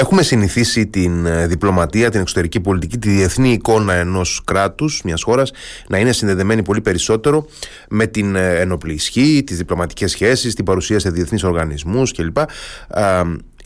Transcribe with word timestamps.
Έχουμε 0.00 0.22
συνηθίσει 0.22 0.86
την 0.86 1.26
ε, 1.26 1.46
διπλωματία, 1.46 2.10
την 2.10 2.20
εξωτερική 2.20 2.60
πολιτική, 2.60 2.98
τη 2.98 3.10
διεθνή 3.10 3.52
εικόνα 3.52 3.92
ενός 3.92 4.42
κράτους, 4.44 5.02
μιας 5.04 5.22
χώρας, 5.22 5.52
να 5.88 5.98
είναι 5.98 6.12
συνδεδεμένη 6.12 6.62
πολύ 6.62 6.80
περισσότερο 6.80 7.46
με 7.90 8.06
την 8.06 8.36
ε, 8.36 8.60
ενόπλη 8.60 8.92
ισχύ, 8.92 9.42
τις 9.46 9.56
διπλωματικές 9.56 10.10
σχέσεις, 10.10 10.54
την 10.54 10.64
παρουσία 10.64 10.98
σε 10.98 11.10
διεθνείς 11.10 11.44
οργανισμούς 11.44 12.12
κλπ. 12.12 12.36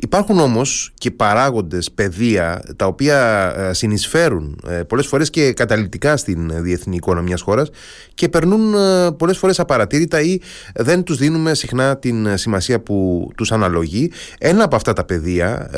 Υπάρχουν 0.04 0.38
όμως 0.38 0.93
και 0.95 1.11
παράγοντες, 1.11 1.91
παιδεία, 1.91 2.62
τα 2.77 2.87
οποία 2.87 3.52
ε, 3.57 3.73
συνεισφέρουν 3.73 4.61
ε, 4.69 4.75
πολλές 4.75 5.07
φορές 5.07 5.30
και 5.30 5.52
καταλητικά 5.52 6.16
στην 6.16 6.62
διεθνή 6.62 6.96
εικόνα 6.96 7.20
μιας 7.20 7.41
χώρας 7.41 7.70
και 8.14 8.29
περνούν 8.29 8.75
ε, 8.75 9.11
πολλές 9.11 9.38
φορές 9.38 9.61
απαρατήρητα 9.61 10.20
ή 10.20 10.38
δεν 10.75 11.02
τους 11.02 11.16
δίνουμε 11.16 11.55
συχνά 11.55 11.96
την 11.96 12.37
σημασία 12.37 12.80
που 12.80 13.29
τους 13.37 13.52
αναλογεί. 13.52 14.11
Ένα 14.38 14.64
από 14.64 14.77
αυτά 14.77 14.93
τα 14.93 15.05
παιδεία 15.05 15.70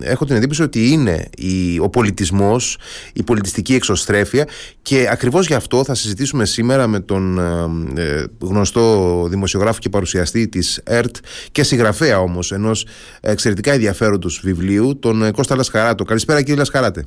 έχω 0.00 0.24
την 0.24 0.36
εντύπωση 0.36 0.62
ότι 0.62 0.90
είναι 0.90 1.28
ο 1.80 1.88
πολιτισμός, 1.88 2.78
η 3.12 3.22
πολιτιστική 3.22 3.74
εξωστρέφεια 3.74 4.48
και 4.82 5.08
ακριβώς 5.10 5.46
γι' 5.46 5.54
αυτό 5.54 5.84
θα 5.84 5.94
συζητήσουμε 5.94 6.44
σήμερα 6.44 6.86
με 6.86 7.00
τον 7.00 7.40
γνωστό 8.40 9.26
δημοσιογράφο 9.28 9.78
και 9.78 9.88
παρουσιαστή 9.88 10.48
της 10.48 10.80
ΕΡΤ 10.84 11.16
και 11.52 11.62
συγγραφέα 11.62 12.20
όμως 12.20 12.52
ενός 12.52 12.86
εξαιρετικά 13.50 13.72
ενδιαφέροντος 13.72 14.40
βιβλίου, 14.44 14.98
τον 14.98 15.22
ε, 15.22 15.30
Κώστα 15.30 15.56
Λασχαράτο. 15.56 16.04
Καλησπέρα 16.04 16.38
κύριε 16.40 16.56
Λασχαράτε. 16.56 17.06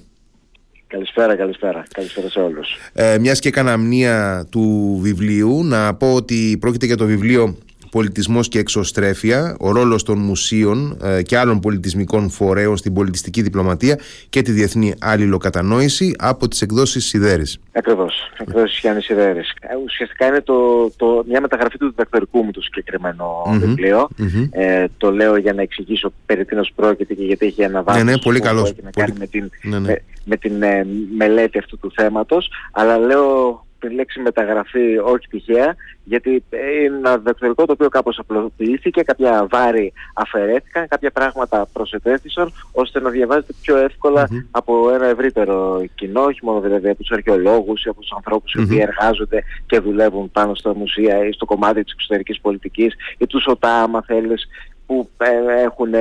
Καλησπέρα, 0.87 1.35
καλησπέρα. 1.35 1.83
Καλησπέρα 1.93 2.29
σε 2.29 2.39
όλους. 2.39 2.67
Ε, 2.93 3.17
μιας 3.19 3.39
και 3.39 3.47
έκανα 3.47 3.77
μνήα 3.77 4.47
του 4.49 4.97
βιβλίου, 5.01 5.63
να 5.63 5.93
πω 5.95 6.13
ότι 6.13 6.57
πρόκειται 6.59 6.85
για 6.85 6.97
το 6.97 7.05
βιβλίο 7.05 7.57
πολιτισμός 7.93 8.47
και 8.47 8.59
εξωστρέφεια, 8.59 9.55
ο 9.59 9.71
ρόλος 9.71 10.03
των 10.03 10.17
μουσείων 10.17 10.97
ε, 11.03 11.21
και 11.21 11.37
άλλων 11.37 11.59
πολιτισμικών 11.59 12.29
φορέων 12.29 12.77
στην 12.77 12.93
πολιτιστική 12.93 13.41
διπλωματία 13.41 13.99
και 14.29 14.41
τη 14.41 14.51
διεθνή 14.51 14.93
αλληλοκατανόηση 14.99 16.15
από 16.17 16.47
τις 16.47 16.61
εκδόσεις 16.61 17.05
Σιδέρης. 17.05 17.59
Ακριβώς, 17.71 18.31
εκδόσεις 18.37 18.79
Γιάννης 18.79 19.05
Σιδέρης. 19.05 19.53
Ε, 19.61 19.75
ουσιαστικά 19.85 20.27
είναι 20.27 20.41
το, 20.41 20.89
το, 20.95 21.23
μια 21.27 21.41
μεταγραφή 21.41 21.77
του 21.77 21.89
διδακτορικού 21.89 22.43
μου 22.43 22.51
το 22.51 22.61
συγκεκριμένο 22.61 23.25
βιβλιο 23.59 24.07
Ε, 24.51 24.85
το 24.97 25.11
λέω 25.11 25.37
για 25.37 25.53
να 25.53 25.61
εξηγήσω 25.61 26.13
περί 26.25 26.45
τίνος 26.45 26.71
πρόκειται 26.75 27.13
και 27.13 27.23
γιατί 27.23 27.45
έχει 27.45 27.63
αναβάσει 27.63 28.03
ναι, 28.03 28.11
ναι, 28.11 28.17
πολύ 28.17 28.39
καλός. 28.39 28.69
Έχει 28.69 28.81
να 28.83 28.89
κάνει 28.89 29.13
με 29.19 29.27
την, 29.27 29.49
ναι, 29.61 29.79
ναι. 29.79 29.95
με, 30.25 30.37
την 30.37 30.63
ε, 30.63 30.87
μελέτη 31.17 31.57
αυτού 31.57 31.77
του 31.77 31.91
θέματος, 31.95 32.49
αλλά 32.71 32.97
λέω 32.97 33.65
τη 33.87 33.93
λέξη 33.93 34.19
μεταγραφή 34.19 34.97
όχι 34.97 35.27
τυχαία, 35.27 35.75
γιατί 36.03 36.29
είναι 36.29 36.97
ένα 36.97 37.17
διδακτορικό 37.17 37.65
το 37.65 37.71
οποίο 37.71 37.89
κάπως 37.89 38.19
απλοποιήθηκε, 38.19 39.01
κάποια 39.01 39.47
βάρη 39.49 39.93
αφαιρέθηκαν, 40.13 40.87
κάποια 40.87 41.11
πράγματα 41.11 41.67
προσετέθησαν, 41.73 42.51
ώστε 42.71 42.99
να 42.99 43.09
διαβάζετε 43.09 43.53
πιο 43.61 43.77
ευκολα 43.77 44.29
από 44.51 44.89
ένα 44.93 45.05
ευρύτερο 45.05 45.85
κοινό, 45.95 46.21
όχι 46.21 46.39
μόνο 46.43 46.59
δηλαδή 46.59 46.89
από 46.89 46.97
τους 46.97 47.11
αρχαιολόγους 47.11 47.83
ή 47.83 47.89
από 47.89 48.01
τους 48.01 48.11
ανθρώπους 48.15 48.53
οι 48.53 48.61
οποίοι 48.61 48.85
εργάζονται 48.87 49.43
και 49.65 49.79
δουλεύουν 49.79 50.31
πάνω 50.31 50.55
στα 50.55 50.75
μουσεία 50.75 51.25
ή 51.25 51.31
στο 51.31 51.45
κομμάτι 51.45 51.83
της 51.83 51.93
εξωτερικής 51.93 52.41
πολιτικής 52.41 52.95
ή 53.17 53.27
τους 53.27 53.45
ΟΤΑ, 53.47 53.81
άμα 53.81 54.01
θέλεις, 54.01 54.47
που 54.85 55.09
ε, 55.17 55.61
έχουν 55.63 55.93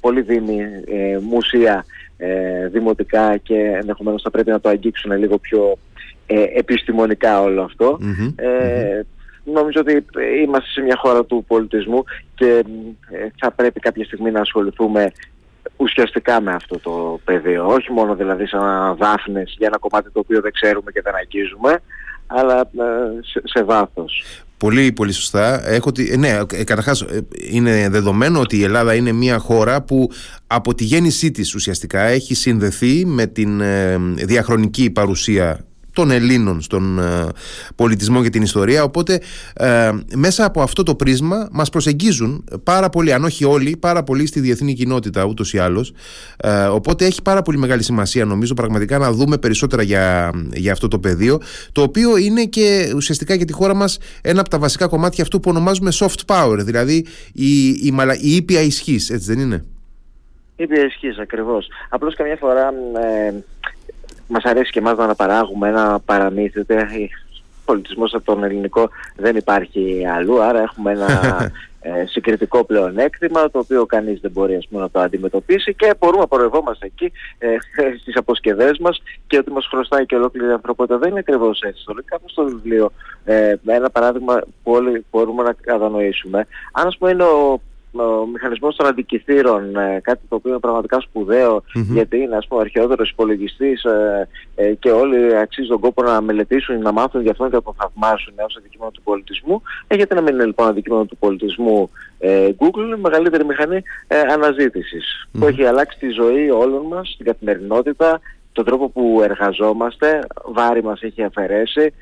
πολύ 0.00 0.20
δήμη 0.20 0.58
ε, 0.86 1.18
μουσεία 1.22 1.84
ε, 2.16 2.68
δημοτικά 2.68 3.36
και 3.36 3.54
ενδεχομένως 3.54 4.22
θα 4.22 4.30
πρέπει 4.30 4.50
να 4.50 4.60
το 4.60 4.68
αγγίξουν 4.68 5.12
λίγο 5.12 5.38
πιο 5.38 5.78
ε, 6.30 6.44
επιστημονικά 6.54 7.40
όλο 7.42 7.70
Ε, 8.36 9.00
νομίζω 9.44 9.80
ότι 9.80 10.04
είμαστε 10.42 10.70
σε 10.70 10.80
μια 10.80 10.96
χώρα 10.98 11.24
του 11.24 11.44
πολιτισμού 11.46 12.04
και 12.34 12.64
ε, 13.10 13.28
θα 13.36 13.50
πρέπει 13.50 13.80
κάποια 13.80 14.04
στιγμή 14.04 14.30
να 14.30 14.40
ασχοληθούμε 14.40 15.12
ουσιαστικά 15.76 16.40
με 16.40 16.52
αυτό 16.52 16.78
το 16.78 17.20
πεδίο. 17.24 17.66
Όχι 17.66 17.92
μόνο 17.92 18.14
δηλαδή 18.14 18.46
σαν 18.46 18.96
δάφνες 18.96 19.54
για 19.58 19.66
ένα 19.66 19.78
κομμάτι 19.78 20.10
το 20.10 20.18
οποίο 20.18 20.40
δεν 20.40 20.52
ξέρουμε 20.52 20.90
και 20.90 21.02
δεν 21.04 21.14
αγγίζουμε, 21.14 21.80
αλλά 22.26 22.60
ε, 22.60 23.20
σε, 23.20 23.42
σε 23.44 23.64
βάθος. 23.64 24.24
Πολύ, 24.56 24.92
πολύ 24.92 25.12
σωστά. 25.12 25.68
Έχω, 25.68 25.90
ναι, 26.18 26.28
ε, 26.52 26.64
καταρχάς 26.64 27.04
είναι 27.50 27.88
δεδομένο 27.88 28.40
ότι 28.40 28.56
η 28.56 28.62
Ελλάδα 28.62 28.94
είναι 28.94 29.12
μια 29.12 29.38
χώρα 29.38 29.82
που 29.82 30.10
από 30.46 30.74
τη 30.74 30.84
γέννησή 30.84 31.30
της 31.30 31.54
ουσιαστικά 31.54 32.00
έχει 32.00 32.34
συνδεθεί 32.34 33.06
με 33.06 33.26
την 33.26 33.62
διαχρονική 34.14 34.90
παρουσία 34.90 35.67
των 35.98 36.10
Ελλήνων 36.10 36.60
στον 36.60 36.98
ε, 36.98 37.26
πολιτισμό 37.74 38.22
και 38.22 38.30
την 38.30 38.42
ιστορία. 38.42 38.82
Οπότε 38.82 39.20
ε, 39.54 39.90
μέσα 40.14 40.44
από 40.44 40.62
αυτό 40.62 40.82
το 40.82 40.94
πρίσμα 40.94 41.48
μας 41.52 41.70
προσεγγίζουν 41.70 42.44
πάρα 42.62 42.88
πολύ, 42.88 43.12
αν 43.12 43.24
όχι 43.24 43.44
όλοι, 43.44 43.76
πάρα 43.76 44.02
πολύ 44.02 44.26
στη 44.26 44.40
διεθνή 44.40 44.74
κοινότητα 44.74 45.24
ούτως 45.24 45.52
ή 45.52 45.58
άλλως. 45.58 45.92
Ε, 46.36 46.64
οπότε 46.64 47.04
έχει 47.04 47.22
πάρα 47.22 47.42
πολύ 47.42 47.58
μεγάλη 47.58 47.82
σημασία 47.82 48.24
νομίζω 48.24 48.54
πραγματικά 48.54 48.98
να 48.98 49.12
δούμε 49.12 49.38
περισσότερα 49.38 49.82
για, 49.82 50.30
για 50.52 50.72
αυτό 50.72 50.88
το 50.88 50.98
πεδίο 50.98 51.40
το 51.72 51.82
οποίο 51.82 52.16
είναι 52.16 52.44
και 52.44 52.92
ουσιαστικά 52.94 53.34
για 53.34 53.44
τη 53.44 53.52
χώρα 53.52 53.74
μας 53.74 53.98
ένα 54.22 54.40
από 54.40 54.48
τα 54.48 54.58
βασικά 54.58 54.86
κομμάτια 54.86 55.22
αυτού 55.22 55.40
που 55.40 55.50
ονομάζουμε 55.50 55.90
soft 55.94 56.20
power 56.26 56.58
δηλαδή 56.58 57.06
η, 57.32 57.68
η, 57.68 57.94
η 58.20 58.34
ήπια 58.36 58.60
ισχύς, 58.60 59.10
έτσι 59.10 59.34
δεν 59.34 59.38
είναι; 59.38 59.64
Ήπια 60.60 60.84
ισχύς 60.84 61.18
ακριβώς. 61.18 61.68
Απλώς 61.88 62.14
καμιά 62.14 62.36
φορά 62.36 62.72
μας 64.28 64.44
αρέσει 64.44 64.70
και 64.70 64.78
εμάς 64.78 64.96
να 64.96 65.04
αναπαράγουμε 65.04 65.68
ένα 65.68 66.00
παραμύθι, 66.04 66.58
ότι 66.60 66.74
ο 66.74 66.78
πολιτισμός 67.64 68.14
από 68.14 68.24
τον 68.24 68.44
ελληνικό 68.44 68.88
δεν 69.16 69.36
υπάρχει 69.36 70.06
αλλού, 70.16 70.42
άρα 70.42 70.60
έχουμε 70.60 70.92
ένα 70.92 71.06
ε, 71.80 72.04
συγκριτικό 72.06 72.64
πλεονέκτημα 72.64 73.50
το 73.50 73.58
οποίο 73.58 73.86
κανείς 73.86 74.20
δεν 74.20 74.30
μπορεί 74.30 74.66
πούμε, 74.68 74.80
να 74.80 74.90
το 74.90 75.00
αντιμετωπίσει 75.00 75.74
και 75.74 75.94
μπορούμε 75.98 76.20
να 76.20 76.26
πορευόμαστε 76.26 76.86
εκεί 76.86 77.12
ε, 77.38 77.56
στις 78.00 78.16
αποσκευές 78.16 78.78
μας 78.78 79.02
και 79.26 79.38
ότι 79.38 79.50
μας 79.50 79.66
χρωστάει 79.66 80.06
και 80.06 80.16
ολόκληρη 80.16 80.50
η 80.50 80.52
ανθρωπότητα 80.52 80.98
δεν 80.98 81.10
είναι 81.10 81.18
ακριβώς 81.18 81.60
έτσι. 81.60 81.84
Το 81.84 81.92
λέει 81.92 82.04
κάπου 82.04 82.28
στο 82.28 82.44
βιβλίο 82.44 82.92
ε, 83.24 83.54
ένα 83.66 83.90
παράδειγμα 83.90 84.40
που 84.62 84.72
όλοι 84.72 85.04
μπορούμε 85.10 85.42
να 85.42 85.52
κατανοήσουμε. 85.52 86.46
Αν 86.72 86.86
ας 86.86 86.96
πούμε 86.98 87.10
είναι 87.10 87.22
ο 87.22 87.60
ο 88.02 88.26
μηχανισμός 88.26 88.76
των 88.76 88.86
αντικειθήρων, 88.86 89.76
ε, 89.76 90.00
κάτι 90.02 90.20
το 90.28 90.34
οποίο 90.34 90.50
είναι 90.50 90.60
πραγματικά 90.60 90.98
γιατί 91.72 92.18
είναι 92.18 92.36
ας 92.36 92.46
πούμε 92.46 92.60
αρχαιότερος 92.60 93.10
υπολογιστής 93.10 93.84
ε, 93.84 94.28
ε, 94.54 94.74
και 94.74 94.90
όλοι 94.90 95.36
αξίζει 95.36 95.68
τον 95.68 95.80
κόπο 95.80 96.02
να 96.02 96.20
μελετήσουν, 96.20 96.80
να 96.80 96.92
μάθουν 96.92 97.22
για 97.22 97.30
αυτόν 97.30 97.50
και 97.50 97.56
να 97.56 97.62
τον 97.62 97.74
θαυμάσουν 97.78 98.34
ως 98.46 98.56
αντικείμενο 98.58 98.90
του 98.90 99.02
πολιτισμού. 99.02 99.62
Ε, 99.86 99.94
γιατί 99.94 100.14
να 100.14 100.20
μην 100.20 100.34
είναι 100.34 100.44
λοιπόν 100.44 100.68
αντικείμενο 100.68 101.04
του 101.04 101.16
πολιτισμού 101.16 101.90
Google, 102.58 102.84
είναι 102.84 102.96
η 102.96 103.00
μεγαλύτερη 103.00 103.44
μηχανή 103.44 103.82
αναζήτησης 104.32 105.28
που 105.38 105.46
έχει 105.46 105.64
αλλάξει 105.64 105.98
τη 105.98 106.08
ζωή 106.08 106.50
όλων 106.50 106.86
μας, 106.86 107.14
την 107.16 107.26
καθημερινότητα, 107.26 108.20
τον 108.52 108.64
τρόπο 108.64 108.88
που 108.88 109.20
εργαζόμαστε, 109.22 110.26
βάρη 110.44 110.82
μας 110.82 111.02
έχει 111.02 111.22
αφαιρέσει, 111.22 111.92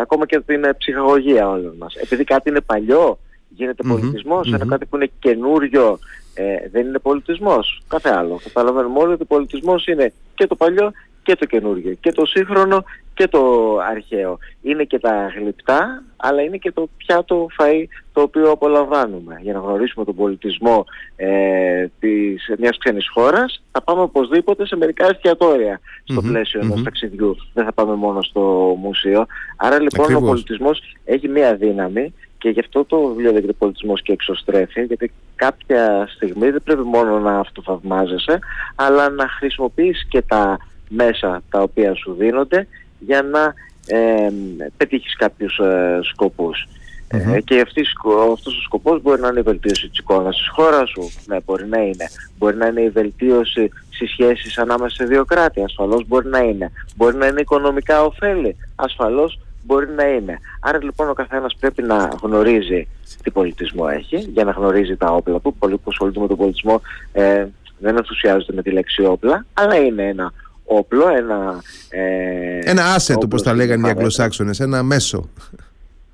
ακόμα 0.00 0.26
και 0.26 0.40
την 0.40 0.64
ψυχαγωγία 0.78 1.48
όλων 1.48 1.74
μας. 1.78 1.94
Επειδή 1.94 2.24
κάτι 2.24 2.48
είναι 2.50 2.60
παλιό, 2.60 3.18
γίνεται 3.54 3.82
πολιτισμός, 3.88 4.52
ένα 4.52 4.66
κάτι 4.66 4.86
που 4.86 4.96
είναι 4.96 5.10
καινούριο 5.18 5.98
ε, 6.34 6.68
δεν 6.70 6.86
είναι 6.86 6.98
πολιτισμός. 6.98 7.82
Κάθε 7.88 8.10
άλλο. 8.10 8.40
Καταλαβαίνουμε 8.42 8.98
όλοι 8.98 9.12
ότι 9.12 9.22
ο 9.22 9.26
πολιτισμός 9.26 9.86
είναι 9.86 10.12
και 10.34 10.46
το 10.46 10.54
παλιό 10.54 10.92
και 11.22 11.36
το 11.36 11.46
καινούριο, 11.46 11.94
και 12.00 12.12
το 12.12 12.26
σύγχρονο 12.26 12.84
και 13.14 13.28
το 13.28 13.76
αρχαίο. 13.90 14.38
Είναι 14.62 14.84
και 14.84 14.98
τα 14.98 15.32
γλυπτά, 15.38 16.02
αλλά 16.16 16.42
είναι 16.42 16.56
και 16.56 16.72
το 16.72 16.88
πιάτο 16.96 17.46
φαΐ 17.58 17.84
το 18.12 18.20
οποίο 18.20 18.50
απολαμβάνουμε. 18.50 19.38
Για 19.42 19.52
να 19.52 19.58
γνωρίσουμε 19.58 20.04
τον 20.04 20.14
πολιτισμό 20.14 20.84
ε, 21.16 21.86
της, 21.98 22.50
μιας 22.58 22.78
ξένης 22.78 23.08
χώρας, 23.08 23.62
θα 23.72 23.82
πάμε 23.82 24.00
οπωσδήποτε 24.02 24.66
σε 24.66 24.76
μερικά 24.76 25.06
εστιατόρια 25.06 25.80
στο 26.04 26.22
πλαίσιο 26.22 26.60
ενός 26.62 26.82
ταξιδιού. 26.82 27.36
Δεν 27.54 27.64
θα 27.64 27.72
πάμε 27.72 27.94
μόνο 27.94 28.22
στο 28.22 28.40
μουσείο. 28.80 29.26
Άρα 29.56 29.80
λοιπόν 29.80 30.14
ο 30.14 30.20
πολιτισμός 30.20 30.82
έχει 31.04 31.28
μια 31.28 31.54
δύναμη 31.54 32.14
και 32.42 32.48
γι' 32.48 32.60
αυτό 32.60 32.84
το 32.84 33.00
βιβλίο 33.00 33.32
λέγεται 33.32 33.52
πολιτισμός 33.52 34.02
και 34.02 34.12
εξωστρέφει, 34.12 34.84
γιατί 34.84 35.12
κάποια 35.34 36.08
στιγμή 36.14 36.50
δεν 36.50 36.62
πρέπει 36.62 36.82
μόνο 36.82 37.18
να 37.18 37.38
αυτοθαυμάζεσαι, 37.38 38.38
αλλά 38.74 39.08
να 39.08 39.28
χρησιμοποιείς 39.28 40.06
και 40.08 40.22
τα 40.22 40.58
μέσα 40.88 41.42
τα 41.50 41.62
οποία 41.62 41.94
σου 41.94 42.14
δίνονται 42.18 42.66
για 42.98 43.22
να 43.22 43.54
ε, 43.86 44.30
πετύχεις 44.76 45.16
κάποιους 45.16 45.58
ε, 45.58 45.98
σκοπους 46.02 46.68
ε, 47.08 47.40
και 47.40 47.60
αυτής, 47.60 47.92
αυτός 48.32 48.56
ο 48.58 48.62
σκοπός 48.62 49.02
μπορεί 49.02 49.20
να 49.20 49.28
είναι 49.28 49.40
η 49.40 49.42
βελτίωση 49.42 49.88
της 49.88 49.98
εικόνας 49.98 50.36
της 50.36 50.48
χώρας 50.48 50.90
σου, 50.90 51.10
ναι 51.26 51.36
μπορεί 51.44 51.66
να 51.66 51.78
είναι. 51.78 52.06
Μπορεί 52.38 52.56
να 52.56 52.66
είναι 52.66 52.80
η 52.80 52.88
βελτίωση 52.88 53.70
στις 53.90 54.10
σχέσεις 54.10 54.58
ανάμεσα 54.58 54.94
σε 54.94 55.04
δύο 55.04 55.24
κράτη, 55.24 55.62
ασφαλώς 55.62 56.06
μπορεί 56.06 56.28
να 56.28 56.38
είναι. 56.38 56.72
Μπορεί 56.96 57.16
να 57.16 57.26
είναι 57.26 57.40
οικονομικά 57.40 58.04
ωφέλη, 58.04 58.56
ασφαλώς 58.74 59.38
μπορεί 59.62 59.88
να 59.90 60.04
είναι. 60.04 60.38
Άρα 60.60 60.78
λοιπόν 60.82 61.08
ο 61.08 61.12
καθένας 61.12 61.56
πρέπει 61.60 61.82
να 61.82 62.10
γνωρίζει 62.22 62.88
τι 63.22 63.30
πολιτισμό 63.30 63.84
έχει, 63.92 64.16
για 64.16 64.44
να 64.44 64.50
γνωρίζει 64.50 64.96
τα 64.96 65.10
όπλα 65.10 65.40
του. 65.40 65.54
Πολλοί 65.58 65.74
που 65.74 65.90
ασχολούνται 65.90 66.20
με 66.20 66.26
τον 66.26 66.36
πολιτισμό 66.36 66.80
ε, 67.12 67.46
δεν 67.78 67.96
ενθουσιάζονται 67.96 68.52
με 68.52 68.62
τη 68.62 68.70
λέξη 68.70 69.04
όπλα, 69.04 69.46
αλλά 69.52 69.76
είναι 69.76 70.08
ένα 70.08 70.32
όπλο, 70.64 71.08
ένα... 71.08 71.62
Ε, 71.88 72.58
ένα 72.70 72.96
asset, 72.96 73.22
όπως 73.24 73.42
τα 73.42 73.54
λέγανε 73.54 73.88
οι 73.88 73.90
Αγγλοσάξονες, 73.90 74.60
ένα 74.60 74.82
μέσο. 74.82 75.28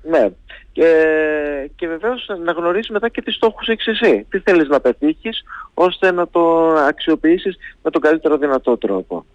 Ναι, 0.09 0.29
και, 0.71 0.93
και 1.75 1.87
βεβαίως 1.87 2.29
να 2.45 2.51
γνωρίσεις 2.51 2.89
μετά 2.89 3.09
και 3.09 3.21
τι 3.21 3.31
στόχους 3.31 3.67
έχεις 3.67 3.87
εσύ. 3.87 4.25
Τι 4.29 4.39
θέλεις 4.39 4.67
να 4.67 4.79
πετύχεις 4.79 5.43
ώστε 5.73 6.11
να 6.11 6.27
το 6.27 6.73
αξιοποιήσεις 6.87 7.57
με 7.83 7.89
τον 7.89 8.01
καλύτερο 8.01 8.37
δυνατό 8.37 8.77
τρόπο. 8.77 9.25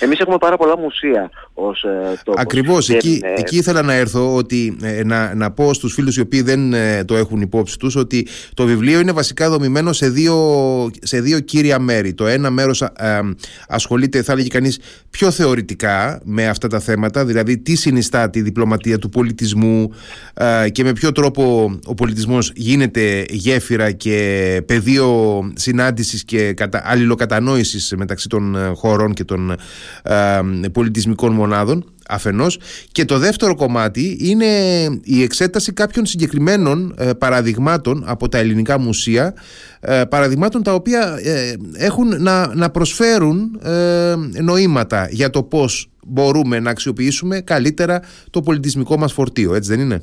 Εμείς 0.00 0.18
έχουμε 0.18 0.36
πάρα 0.38 0.56
πολλά 0.56 0.78
μουσεία 0.78 1.30
ως 1.54 1.82
ε, 1.82 2.20
τόπος. 2.24 2.42
Ακριβώς, 2.42 2.88
εκεί, 2.88 3.20
ε, 3.22 3.40
εκεί 3.40 3.56
ήθελα 3.56 3.82
να 3.82 3.92
έρθω 3.92 4.34
ότι, 4.34 4.76
ε, 4.82 5.04
να, 5.04 5.34
να 5.34 5.50
πω 5.50 5.74
στους 5.74 5.94
φίλους 5.94 6.16
οι 6.16 6.20
οποίοι 6.20 6.42
δεν 6.42 6.72
ε, 6.72 7.04
το 7.04 7.16
έχουν 7.16 7.40
υπόψη 7.40 7.78
τους 7.78 7.96
ότι 7.96 8.26
το 8.54 8.64
βιβλίο 8.64 9.00
είναι 9.00 9.12
βασικά 9.12 9.50
δομημένο 9.50 9.92
σε 9.92 10.08
δύο, 10.08 10.36
σε 11.02 11.20
δύο 11.20 11.40
κύρια 11.40 11.78
μέρη. 11.78 12.14
Το 12.14 12.26
ένα 12.26 12.50
μέρος 12.50 12.84
ασχολείται 13.68 14.22
θα 14.22 14.32
έλεγε 14.32 14.48
κανείς 14.48 14.80
πιο 15.10 15.30
θεωρητικά 15.30 16.20
με 16.24 16.48
αυτά 16.48 16.68
τα 16.68 16.80
θέματα, 16.80 17.24
δηλαδή 17.24 17.58
τι 17.58 17.74
συνιστά 17.74 18.30
τη 18.30 18.40
διπλωματία 18.40 18.98
του 18.98 19.08
πολιτισμού 19.08 19.90
και 20.72 20.84
με 20.84 20.92
ποιο 20.92 21.12
τρόπο 21.12 21.74
ο 21.84 21.94
πολιτισμός 21.94 22.52
γίνεται 22.54 23.24
γέφυρα 23.28 23.90
και 23.92 24.62
πεδίο 24.66 25.40
συνάντησης 25.54 26.24
και 26.24 26.52
κατα... 26.52 26.82
αλληλοκατανόησης 26.84 27.94
μεταξύ 27.96 28.28
των 28.28 28.56
ε, 28.56 28.72
χωρών 28.74 29.12
και 29.12 29.24
των 29.24 29.56
ε, 30.02 30.40
πολιτισμικών 30.72 31.32
μονάδων 31.32 31.84
αφενός. 32.08 32.58
Και 32.92 33.04
το 33.04 33.18
δεύτερο 33.18 33.54
κομμάτι 33.54 34.18
είναι 34.20 34.46
η 35.02 35.22
εξέταση 35.22 35.72
κάποιων 35.72 36.06
συγκεκριμένων 36.06 36.94
ε, 36.98 37.12
παραδειγμάτων 37.12 38.02
από 38.06 38.28
τα 38.28 38.38
ελληνικά 38.38 38.78
μουσεία 38.78 39.34
παραδειγμάτων 40.08 40.62
τα 40.62 40.74
οποία 40.74 41.18
έχουν 41.76 42.22
να, 42.22 42.54
να 42.54 42.70
προσφέρουν 42.70 43.60
νοήματα 44.42 45.08
για 45.10 45.30
το 45.30 45.42
πώς 45.42 45.90
μπορούμε 46.06 46.60
να 46.60 46.70
αξιοποιήσουμε 46.70 47.40
καλύτερα 47.40 48.02
το 48.30 48.40
πολιτισμικό 48.40 48.98
μας 48.98 49.12
φορτίο, 49.12 49.54
έτσι 49.54 49.70
δεν 49.70 49.80
είναι; 49.80 50.00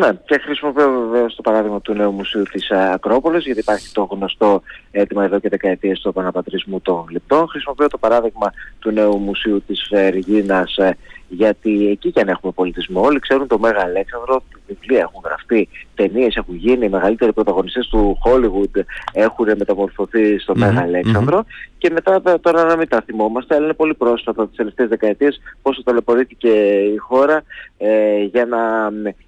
Ναι, 0.00 0.12
και 0.24 0.38
χρησιμοποιώ 0.38 0.90
βεβαίω 0.90 1.26
το 1.26 1.42
παράδειγμα 1.42 1.80
του 1.80 1.94
νέου 1.94 2.10
μουσείου 2.10 2.42
της 2.42 2.68
ε, 2.70 2.92
Ακρόπολης, 2.92 3.44
γιατί 3.44 3.60
υπάρχει 3.60 3.92
το 3.92 4.08
γνωστό 4.10 4.62
έτοιμο 4.90 5.20
εδώ 5.24 5.38
και 5.38 5.48
δεκαετίες 5.48 6.00
του 6.00 6.08
επαναπατρισμού 6.08 6.80
των 6.80 7.06
λιπτών. 7.10 7.48
Χρησιμοποιώ 7.48 7.88
το 7.88 7.98
παράδειγμα 7.98 8.52
του 8.78 8.90
νέου 8.90 9.18
μουσείου 9.18 9.62
της 9.66 9.88
Βεργίνα, 9.90 10.68
ε, 10.76 10.90
γιατί 11.30 11.88
εκεί 11.88 12.12
και 12.12 12.20
αν 12.20 12.28
έχουμε 12.28 12.52
πολιτισμό, 12.52 13.00
όλοι 13.00 13.18
ξέρουν 13.18 13.46
το 13.46 13.58
Μέγα 13.58 13.82
Αλέξανδρο, 13.82 14.42
βιβλία 14.66 14.98
έχουν 14.98 15.20
γραφτεί, 15.24 15.68
ταινίες 15.94 16.36
έχουν 16.36 16.54
γίνει, 16.54 16.84
οι 16.84 16.88
μεγαλύτεροι 16.88 17.32
πρωταγωνιστές 17.32 17.88
του 17.88 18.18
Hollywood 18.24 18.80
έχουν 19.12 19.46
μεταμορφωθεί 19.46 20.38
στο 20.38 20.52
mm 20.52 20.56
Μέγα 20.56 20.80
αλεξανδρο 20.80 21.44
και 21.78 21.90
μετά 21.90 22.40
τώρα 22.40 22.64
να 22.64 22.76
μην 22.76 22.88
τα 22.88 23.02
θυμόμαστε, 23.06 23.54
αλλά 23.54 23.64
είναι 23.64 23.74
πολύ 23.74 23.94
πρόσφατα 23.94 24.46
τις 24.46 24.56
τελευταίες 24.56 24.88
δεκαετίες 24.88 25.40
πόσο 25.62 25.82
ταλαιπωρήθηκε 25.82 26.50
η 26.94 26.96
χώρα 26.96 27.42
ε, 27.78 28.22
για 28.22 28.44
να 28.44 28.58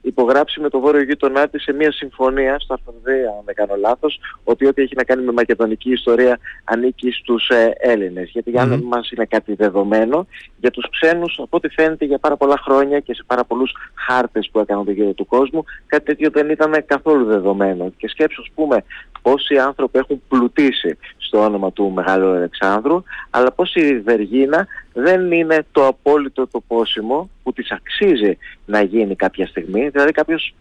υπογράψει 0.01 0.61
με 0.61 0.69
το 0.69 0.81
βόρειο 0.81 1.03
γείτονά 1.03 1.49
της 1.49 1.63
σε 1.63 1.73
μια 1.73 1.93
συμφωνία 1.93 2.59
στο 2.59 2.75
άρθρο 2.75 2.93
αν 3.39 3.43
δεν 3.45 3.55
κάνω 3.55 3.75
λάθος, 3.77 4.21
ότι 4.45 4.67
ό,τι 4.67 4.83
έχει 4.83 4.95
να 4.97 5.05
κάνει 5.05 5.23
με 5.23 5.33
μακεδονική 5.33 5.91
ιστορία 5.91 6.39
ανήκει 6.65 7.11
στους 7.11 7.49
ε, 7.49 7.73
Έλληνες. 7.79 8.31
Γιατί 8.31 8.51
για 8.51 8.65
mm-hmm. 8.65 8.83
μας 8.83 9.11
είναι 9.11 9.25
κάτι 9.25 9.55
δεδομένο, 9.55 10.27
για 10.57 10.71
τους 10.71 10.89
ξένους 10.91 11.39
από 11.43 11.57
ό,τι 11.57 11.69
φαίνεται 11.69 11.92
για 12.01 12.19
πάρα 12.19 12.37
πολλά 12.37 12.59
χρόνια 12.65 13.01
και 13.01 13.15
σε 13.15 13.23
πάρα 13.27 13.45
πολλούς 13.45 13.73
χάρτες 13.95 14.49
που 14.53 14.59
έκαναν 14.59 14.85
το 14.85 14.91
γύρο 14.91 15.13
του 15.13 15.27
κόσμου, 15.27 15.65
κάτι 15.87 16.05
τέτοιο 16.05 16.31
δεν 16.31 16.51
ήταν 16.51 16.85
καθόλου 16.87 17.25
δεδομένο. 17.25 17.93
Και 17.97 18.09
σκέψου, 18.09 18.43
ας 18.43 18.51
πούμε, 18.55 18.85
πόσοι 19.23 19.59
άνθρωποι 19.59 19.99
έχουν 19.99 20.23
πλουτίσει 20.29 20.99
στο 21.17 21.39
όνομα 21.39 21.73
του 21.73 21.91
Μεγάλου 21.91 22.27
Αλεξάνδρου, 22.27 23.03
αλλά 23.31 23.53
πως 23.53 23.75
η 23.75 23.99
Βεργίνα 24.01 24.67
δεν 24.93 25.33
είναι 25.33 25.67
το 25.73 25.87
απόλυτο 25.87 26.47
το 26.47 26.61
πόσιμο 26.67 27.31
που 27.43 27.53
της 27.53 27.71
αξίζει 27.71 28.39
να 28.67 28.83
γίνει 28.83 29.17
κάποια 29.17 29.47
στιγμή. 29.47 29.89
Δηλαδή 29.89 30.13
κάποιος, 30.13 30.55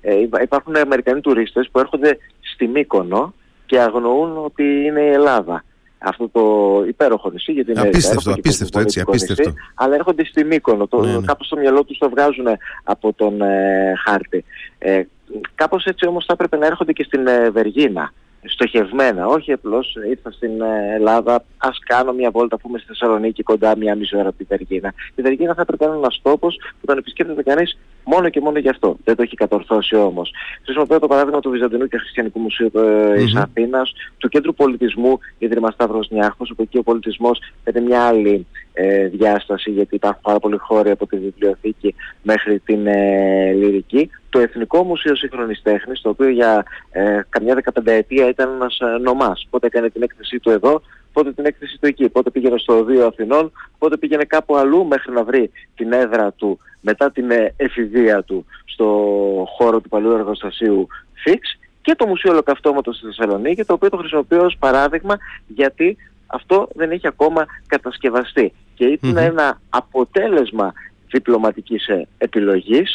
ε, 0.00 0.14
υπάρχουν 0.42 0.76
Αμερικανοί 0.76 1.20
τουρίστες 1.20 1.68
που 1.72 1.78
έρχονται 1.78 2.18
στη 2.40 2.66
Μύκονο 2.66 3.34
και 3.66 3.80
αγνοούν 3.80 4.44
ότι 4.44 4.62
είναι 4.62 5.00
η 5.00 5.12
Ελλάδα 5.12 5.64
αυτό 6.02 6.28
το 6.28 6.42
υπέροχο 6.88 7.30
νησί, 7.30 7.52
γιατί 7.52 7.70
είναι 7.70 7.80
απίστευτο, 7.80 8.32
απίστευτο, 8.32 8.80
έτσι, 8.80 9.00
απίστευτο. 9.00 9.48
Νησί, 9.48 9.62
αλλά 9.74 9.94
έρχονται 9.94 10.24
στη 10.24 10.44
Μύκονο, 10.44 10.86
το, 10.86 11.00
ναι, 11.00 11.12
ναι. 11.12 11.26
κάπως 11.26 11.46
στο 11.46 11.56
μυαλό 11.56 11.84
τους 11.84 11.98
το 11.98 12.08
βγάζουν 12.08 12.46
από 12.84 13.12
τον 13.12 13.42
ε, 13.42 13.92
χάρτη. 14.04 14.44
Ε, 14.78 15.02
κάπως 15.54 15.84
έτσι 15.84 16.06
όμως 16.06 16.24
θα 16.24 16.32
έπρεπε 16.32 16.56
να 16.56 16.66
έρχονται 16.66 16.92
και 16.92 17.04
στην 17.04 17.26
ε, 17.26 17.50
Βεργίνα 17.50 18.12
στοχευμένα, 18.44 19.26
όχι 19.26 19.52
απλώς 19.52 19.96
ήρθα 20.08 20.30
στην 20.30 20.60
ε, 20.60 20.94
Ελλάδα, 20.94 21.44
ας 21.56 21.78
κάνω 21.84 22.12
μια 22.12 22.30
βόλτα 22.30 22.56
που 22.56 22.68
είμαι 22.68 22.78
στη 22.78 22.86
Θεσσαλονίκη 22.86 23.42
κοντά 23.42 23.76
μια 23.76 23.94
μισή 23.94 24.16
ώρα 24.16 24.28
από 24.28 24.38
τη 24.38 24.44
Βεργίνα. 24.44 24.94
Η 25.14 25.22
Βεργίνα 25.22 25.54
θα 25.54 25.60
έπρεπε 25.60 25.84
να 25.84 25.90
είναι 25.90 26.00
ένας 26.00 26.20
τόπος 26.22 26.56
που 26.80 26.86
τον 26.86 26.98
επισκέπτεται 26.98 27.42
κανείς 27.42 27.78
μόνο 28.04 28.28
και 28.28 28.40
μόνο 28.40 28.58
γι' 28.58 28.68
αυτό. 28.68 28.96
Δεν 29.04 29.16
το 29.16 29.22
έχει 29.22 29.34
κατορθώσει 29.34 29.96
όμως. 29.96 30.32
Χρησιμοποιώ 30.64 30.98
το 30.98 31.06
παράδειγμα 31.06 31.40
του 31.40 31.50
Βυζαντινού 31.50 31.86
και 31.86 31.98
Χριστιανικού 31.98 32.40
Μουσείου 32.40 32.70
της 32.70 33.32
mm-hmm. 33.36 33.42
Αθήνας, 33.42 33.92
του 34.18 34.28
Κέντρου 34.28 34.54
Πολιτισμού 34.54 35.18
Ίδρυμα 35.38 35.70
Σταύρος 35.70 36.10
Νιάρχος, 36.10 36.50
όπου 36.50 36.62
εκεί 36.62 36.78
ο 36.78 36.82
πολιτισμός 36.82 37.38
είναι 37.64 37.80
μια 37.80 38.02
άλλη 38.02 38.46
ε, 38.72 39.06
διάσταση 39.06 39.70
γιατί 39.70 39.94
υπάρχουν 39.94 40.22
πάρα 40.22 40.38
πολλοί 40.38 40.56
χώροι 40.56 40.90
από 40.90 41.06
τη 41.06 41.16
βιβλιοθήκη 41.16 41.94
μέχρι 42.22 42.58
την 42.58 42.86
ε, 42.86 43.52
λυρική. 43.52 44.10
Το 44.30 44.38
Εθνικό 44.38 44.84
Μουσείο 44.84 45.14
Σύγχρονης 45.14 45.62
Τέχνης, 45.62 46.00
το 46.00 46.08
οποίο 46.08 46.28
για 46.28 46.64
ε, 46.90 47.20
καμιά 47.28 47.54
δεκαπενταετία 47.54 48.28
ήταν 48.28 48.50
ένας 48.54 48.78
ε, 48.78 48.98
νομάς. 49.02 49.46
Πότε 49.50 49.66
έκανε 49.66 49.90
την 49.90 50.02
έκθεσή 50.02 50.38
του 50.38 50.50
εδώ, 50.50 50.82
πότε 51.12 51.32
την 51.32 51.44
έκθεση 51.44 51.78
του 51.80 51.86
εκεί, 51.86 52.08
πότε 52.08 52.30
πήγαινε 52.30 52.58
στο 52.58 52.84
Δίο 52.84 53.06
Αθηνών, 53.06 53.52
πότε 53.78 53.96
πήγαινε 53.96 54.24
κάπου 54.24 54.56
αλλού 54.56 54.86
μέχρι 54.86 55.12
να 55.12 55.24
βρει 55.24 55.50
την 55.74 55.92
έδρα 55.92 56.32
του 56.32 56.58
μετά 56.80 57.10
την 57.10 57.30
ε, 57.30 57.54
εφηβεία 57.56 58.22
του 58.22 58.46
στο 58.64 58.86
χώρο 59.56 59.80
του 59.80 59.88
παλιού 59.88 60.10
εργοστασίου 60.10 60.86
Φίξ 61.12 61.58
και 61.82 61.94
το 61.94 62.06
Μουσείο 62.06 62.30
Ολοκαυτώματος 62.30 62.96
στη 62.96 63.06
Θεσσαλονίκη, 63.06 63.64
το 63.64 63.72
οποίο 63.72 63.88
το 63.88 63.96
χρησιμοποιώ 63.96 64.44
ως 64.44 64.56
παράδειγμα 64.58 65.18
γιατί 65.46 65.96
αυτό 66.26 66.68
δεν 66.74 66.90
έχει 66.90 67.06
ακόμα 67.06 67.46
κατασκευαστεί. 67.66 68.52
Και 68.74 68.84
ηταν 68.84 69.16
ένα 69.16 69.60
αποτέλεσμα 69.70 70.72
διπλωματικής 71.10 71.86
ε, 71.86 72.06
επιλογής. 72.18 72.92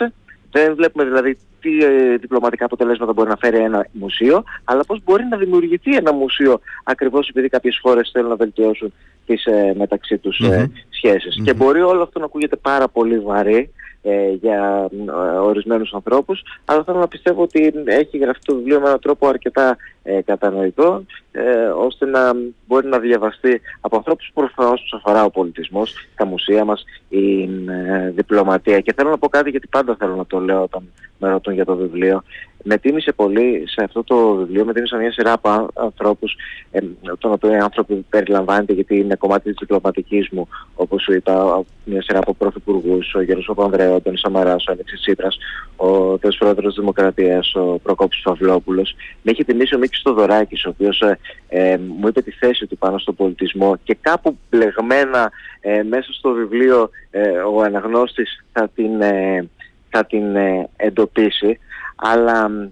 Δεν 0.57 0.75
βλέπουμε 0.75 1.03
δηλαδή 1.03 1.37
τι 1.61 1.83
ε, 1.83 2.15
διπλωματικά 2.17 2.65
αποτελέσματα 2.65 3.13
μπορεί 3.13 3.29
να 3.29 3.37
φέρει 3.37 3.57
ένα 3.57 3.87
μουσείο, 3.91 4.43
αλλά 4.63 4.83
πώς 4.83 4.99
μπορεί 5.03 5.23
να 5.29 5.37
δημιουργηθεί 5.37 5.95
ένα 5.95 6.13
μουσείο 6.13 6.59
ακριβώς 6.83 7.29
επειδή 7.29 7.49
κάποιες 7.49 7.79
χώρες 7.81 8.09
θέλουν 8.13 8.29
να 8.29 8.35
βελτιώσουν 8.35 8.93
τις 9.25 9.45
ε, 9.45 9.73
μεταξύ 9.77 10.17
τους 10.17 10.41
σχεσεις 10.89 11.41
Και 11.43 11.53
μπορεί 11.53 11.81
όλο 11.81 12.01
αυτό 12.01 12.19
να 12.19 12.25
ακούγεται 12.25 12.55
πάρα 12.55 12.87
πολύ 12.87 13.19
βαρύ, 13.19 13.71
ε, 14.07 14.31
για 14.41 14.89
ε, 15.07 15.11
ορισμένους 15.37 15.93
ανθρώπους, 15.93 16.43
αλλά 16.65 16.83
θέλω 16.83 16.99
να 16.99 17.07
πιστεύω 17.07 17.41
ότι 17.41 17.73
έχει 17.85 18.17
γραφτεί 18.17 18.45
το 18.45 18.55
βιβλίο 18.55 18.79
με 18.79 18.87
έναν 18.87 18.99
τρόπο 18.99 19.27
αρκετά 19.27 19.77
ε, 20.07 20.21
κατανοητό, 20.21 21.03
ε, 21.31 21.65
ώστε 21.65 22.05
να 22.05 22.33
μπορεί 22.67 22.87
να 22.87 22.99
διαβαστεί 22.99 23.61
από 23.81 23.95
ανθρώπους 23.95 24.31
που 24.33 24.41
προφανώς 24.41 24.81
τους 24.81 24.93
αφορά 24.93 25.23
ο 25.23 25.29
πολιτισμός, 25.29 25.93
τα 26.15 26.25
μουσεία 26.25 26.65
μας, 26.65 26.83
η 27.09 27.41
ε, 27.43 28.09
διπλωματία. 28.15 28.79
Και 28.79 28.93
θέλω 28.93 29.09
να 29.09 29.17
πω 29.17 29.27
κάτι 29.29 29.49
γιατί 29.49 29.67
πάντα 29.67 29.95
θέλω 29.99 30.15
να 30.15 30.25
το 30.25 30.39
λέω 30.39 30.61
όταν 30.61 30.83
με 31.19 31.29
ρωτούν 31.29 31.53
για 31.53 31.65
το 31.65 31.75
βιβλίο. 31.75 32.23
Με 32.67 32.77
τίμησε 32.77 33.11
πολύ 33.11 33.63
σε 33.67 33.83
αυτό 33.83 34.03
το 34.03 34.35
βιβλίο, 34.35 34.65
με 34.65 34.73
τίμησε 34.73 34.97
μια 34.97 35.11
σειρά 35.11 35.31
από 35.31 35.67
ανθρώπους, 35.73 36.35
ε, 36.71 36.79
τον 37.17 37.31
οποίο 37.31 37.51
οι 37.51 37.57
άνθρωποι 37.57 38.05
περιλαμβάνεται 38.09 38.73
γιατί 38.73 38.99
είναι 38.99 39.15
κομμάτι 39.15 39.49
της 39.49 39.55
διπλωματικής 39.59 40.29
μου, 40.31 40.47
όπως 40.75 41.01
σου 41.01 41.13
είπα, 41.13 41.63
μια 41.83 42.01
σειρά 42.01 42.19
από 42.19 42.33
πρωθυπουργούς, 42.33 43.13
ο 43.13 43.21
Γερός 43.21 43.45
Παπανδρέου, 43.45 43.93
ο 43.93 44.01
Τόνης 44.01 44.19
Σαμαράς, 44.19 44.65
ο 44.67 44.71
Αλέξης 44.71 44.99
Τσίπρας, 44.99 45.37
ο 45.75 46.17
τέλος 46.17 46.37
πρόεδρος 46.37 46.65
της 46.65 46.79
Δημοκρατίας, 46.79 47.55
ο 47.55 47.79
Προκόπης 47.83 48.21
Παυλόπουλος. 48.21 48.95
Με 49.21 49.31
έχει 49.31 49.43
τιμήσει 49.43 49.75
ο 49.75 49.77
Μίκης 49.77 49.94
Στοδωράκης, 49.95 50.65
ο 50.65 50.69
οποίος 50.69 51.01
ε, 51.01 51.17
ε, 51.47 51.77
μου 51.77 52.07
είπε 52.07 52.21
τη 52.21 52.31
θέση 52.31 52.67
του 52.67 52.77
πάνω 52.77 52.97
στον 52.97 53.15
πολιτισμό 53.15 53.77
και 53.83 53.97
κάπου 54.01 54.37
πλεγμένα 54.49 55.31
ε, 55.61 55.83
μέσα 55.83 56.13
στο 56.13 56.31
βιβλίο 56.31 56.89
ε, 57.11 57.29
ο 57.29 57.61
αναγνώστης 57.61 58.45
θα 58.51 58.69
την, 58.75 59.01
ε, 59.01 59.49
θα 59.89 60.05
την 60.05 60.35
εντοπίσει. 60.75 61.59
Αλλά 61.95 62.69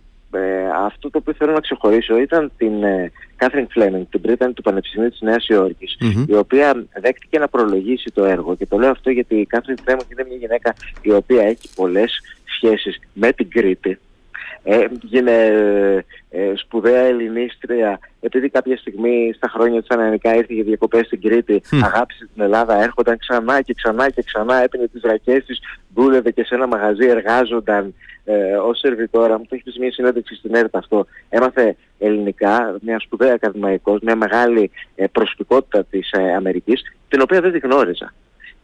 αυτό 0.85 1.09
το 1.09 1.17
οποίο 1.17 1.33
θέλω 1.33 1.51
να 1.51 1.59
ξεχωρίσω 1.59 2.17
ήταν 2.17 2.51
την 2.57 2.73
Κάθριν 3.35 3.67
Φλέμινγκ, 3.69 4.05
την 4.09 4.21
Πρίτανη 4.21 4.53
του 4.53 4.61
Πανεπιστημίου 4.61 5.09
της 5.09 5.21
Νέας 5.21 5.47
η 6.27 6.35
οποία 6.35 6.85
δέχτηκε 7.01 7.39
να 7.39 7.47
προλογίσει 7.47 8.11
το 8.13 8.25
έργο. 8.25 8.55
Και 8.55 8.65
το 8.65 8.77
λέω 8.77 8.89
αυτό 8.89 9.09
γιατί 9.09 9.35
η 9.35 9.45
Κάθριν 9.45 9.77
Φλέμινγκ 9.83 10.11
είναι 10.11 10.25
μια 10.27 10.37
γυναίκα 10.37 10.73
η 11.01 11.11
οποία 11.11 11.43
έχει 11.43 11.69
πολλές 11.75 12.19
σχέσεις 12.45 12.99
με 13.13 13.31
την 13.31 13.49
Κρήτη 13.49 13.99
έγινε 14.63 15.31
ε, 16.29 16.51
σπουδαία 16.55 17.01
Ελληνίστρια 17.01 17.99
επειδή 18.25 18.49
κάποια 18.49 18.77
στιγμή 18.77 19.31
στα 19.35 19.47
χρόνια 19.47 19.79
της 19.79 19.89
Ανανικά 19.89 20.35
ήρθε 20.35 20.53
για 20.53 20.63
διακοπές 20.63 21.05
στην 21.05 21.21
Κρήτη, 21.21 21.61
αγάπησε 21.83 22.29
την 22.33 22.43
Ελλάδα, 22.43 22.83
έρχονταν 22.83 23.17
ξανά 23.17 23.61
και 23.61 23.73
ξανά 23.73 24.09
και 24.09 24.23
ξανά, 24.23 24.63
έπαιρνε 24.63 24.87
τις 24.87 25.01
ρακές 25.01 25.45
της, 25.45 25.59
δούλευε 25.93 26.31
και 26.31 26.43
σε 26.43 26.55
ένα 26.55 26.67
μαγαζί, 26.67 27.07
εργάζονταν 27.07 27.93
ε, 28.25 28.55
ως 28.55 28.79
σερβιτόρα. 28.79 29.37
Μου 29.37 29.45
το 29.49 29.55
έχεις 29.55 29.73
πει 29.73 29.79
μια 29.79 29.91
συνέντευξη 29.91 30.35
στην 30.35 30.55
ΕΡΤ 30.55 30.75
αυτό. 30.75 31.05
Έμαθε 31.29 31.75
ελληνικά, 31.99 32.77
μια 32.81 32.99
σπουδαία 32.99 33.33
ακαδημαϊκός, 33.33 33.99
μια 34.01 34.15
μεγάλη 34.15 34.71
ε, 34.95 35.07
προσωπικότητα 35.07 35.83
της 35.83 36.11
ε, 36.11 36.33
Αμερικής, 36.33 36.81
την 37.07 37.21
οποία 37.21 37.41
δεν 37.41 37.51
τη 37.51 37.59
γνώριζα. 37.59 38.13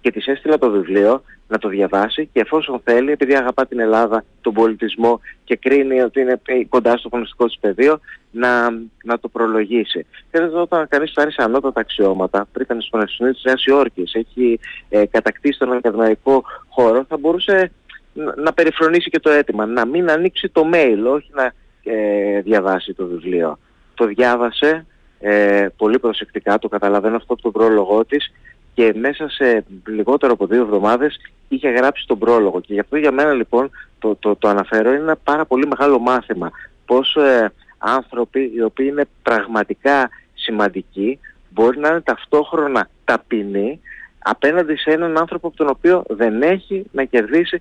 Και 0.01 0.11
της 0.11 0.27
έστειλα 0.27 0.57
το 0.57 0.69
βιβλίο 0.69 1.23
να 1.47 1.57
το 1.57 1.69
διαβάσει 1.69 2.29
και 2.33 2.39
εφόσον 2.39 2.81
θέλει, 2.83 3.11
επειδή 3.11 3.35
αγαπά 3.35 3.65
την 3.65 3.79
Ελλάδα, 3.79 4.23
τον 4.41 4.53
πολιτισμό 4.53 5.19
και 5.43 5.55
κρίνει 5.55 6.01
ότι 6.01 6.21
είναι 6.21 6.41
κοντά 6.69 6.97
στο 6.97 7.09
γνωστικό 7.11 7.45
της 7.45 7.57
πεδίο, 7.59 7.99
να, 8.31 8.69
να 9.03 9.19
το 9.19 9.27
προλογίσει. 9.27 10.05
Και 10.31 10.37
εδώ 10.37 10.61
όταν 10.61 10.87
κανείς 10.87 11.11
φτάνει 11.11 11.31
σε 11.31 11.43
ανώτατα 11.43 11.79
αξιώματα, 11.79 12.47
πριν 12.51 12.65
ήταν 12.65 12.81
στο 12.81 12.89
Πανεπιστήμιο 12.89 13.33
της 13.33 13.43
Νέας 13.43 13.65
Υόρκης, 13.65 14.13
έχει 14.13 14.59
ε, 14.89 15.05
κατακτήσει 15.05 15.59
τον 15.59 15.71
ακαδημαϊκό 15.71 16.43
χώρο, 16.67 17.05
θα 17.07 17.17
μπορούσε 17.17 17.71
να, 18.13 18.35
να 18.35 18.53
περιφρονήσει 18.53 19.09
και 19.09 19.19
το 19.19 19.29
αίτημα, 19.29 19.65
να 19.65 19.85
μην 19.85 20.09
ανοίξει 20.09 20.49
το 20.49 20.69
mail, 20.73 20.99
όχι 21.13 21.31
να 21.33 21.51
ε, 21.83 22.41
διαβάσει 22.41 22.93
το 22.93 23.05
βιβλίο. 23.05 23.59
Το 23.93 24.05
διάβασε 24.05 24.85
ε, 25.19 25.67
πολύ 25.77 25.99
προσεκτικά, 25.99 26.59
το 26.59 26.67
καταλαβαίνω 26.67 27.15
αυτό 27.15 27.33
από 27.33 27.41
τον 27.41 27.51
πρόλογό 27.51 28.05
της 28.05 28.31
και 28.73 28.93
μέσα 28.97 29.29
σε 29.29 29.65
λιγότερο 29.88 30.33
από 30.33 30.45
δύο 30.45 30.61
εβδομάδες 30.61 31.19
είχε 31.47 31.69
γράψει 31.69 32.07
τον 32.07 32.19
πρόλογο 32.19 32.61
και 32.61 32.73
γι' 32.73 32.79
αυτό 32.79 32.97
για 32.97 33.11
μένα 33.11 33.33
λοιπόν 33.33 33.69
το, 33.99 34.15
το, 34.15 34.35
το 34.35 34.47
αναφέρω 34.47 34.89
είναι 34.89 34.99
ένα 34.99 35.15
πάρα 35.15 35.45
πολύ 35.45 35.67
μεγάλο 35.67 35.99
μάθημα 35.99 36.51
πως 36.85 37.15
ε, 37.15 37.51
άνθρωποι 37.77 38.51
οι 38.55 38.61
οποίοι 38.61 38.88
είναι 38.89 39.05
πραγματικά 39.23 40.09
σημαντικοί 40.33 41.19
μπορεί 41.49 41.79
να 41.79 41.89
είναι 41.89 42.01
ταυτόχρονα 42.01 42.89
ταπεινοί 43.05 43.79
απέναντι 44.19 44.75
σε 44.75 44.91
έναν 44.91 45.17
άνθρωπο 45.17 45.47
από 45.47 45.57
τον 45.57 45.69
οποίο 45.69 46.03
δεν 46.09 46.41
έχει 46.41 46.85
να 46.91 47.03
κερδίσει 47.03 47.59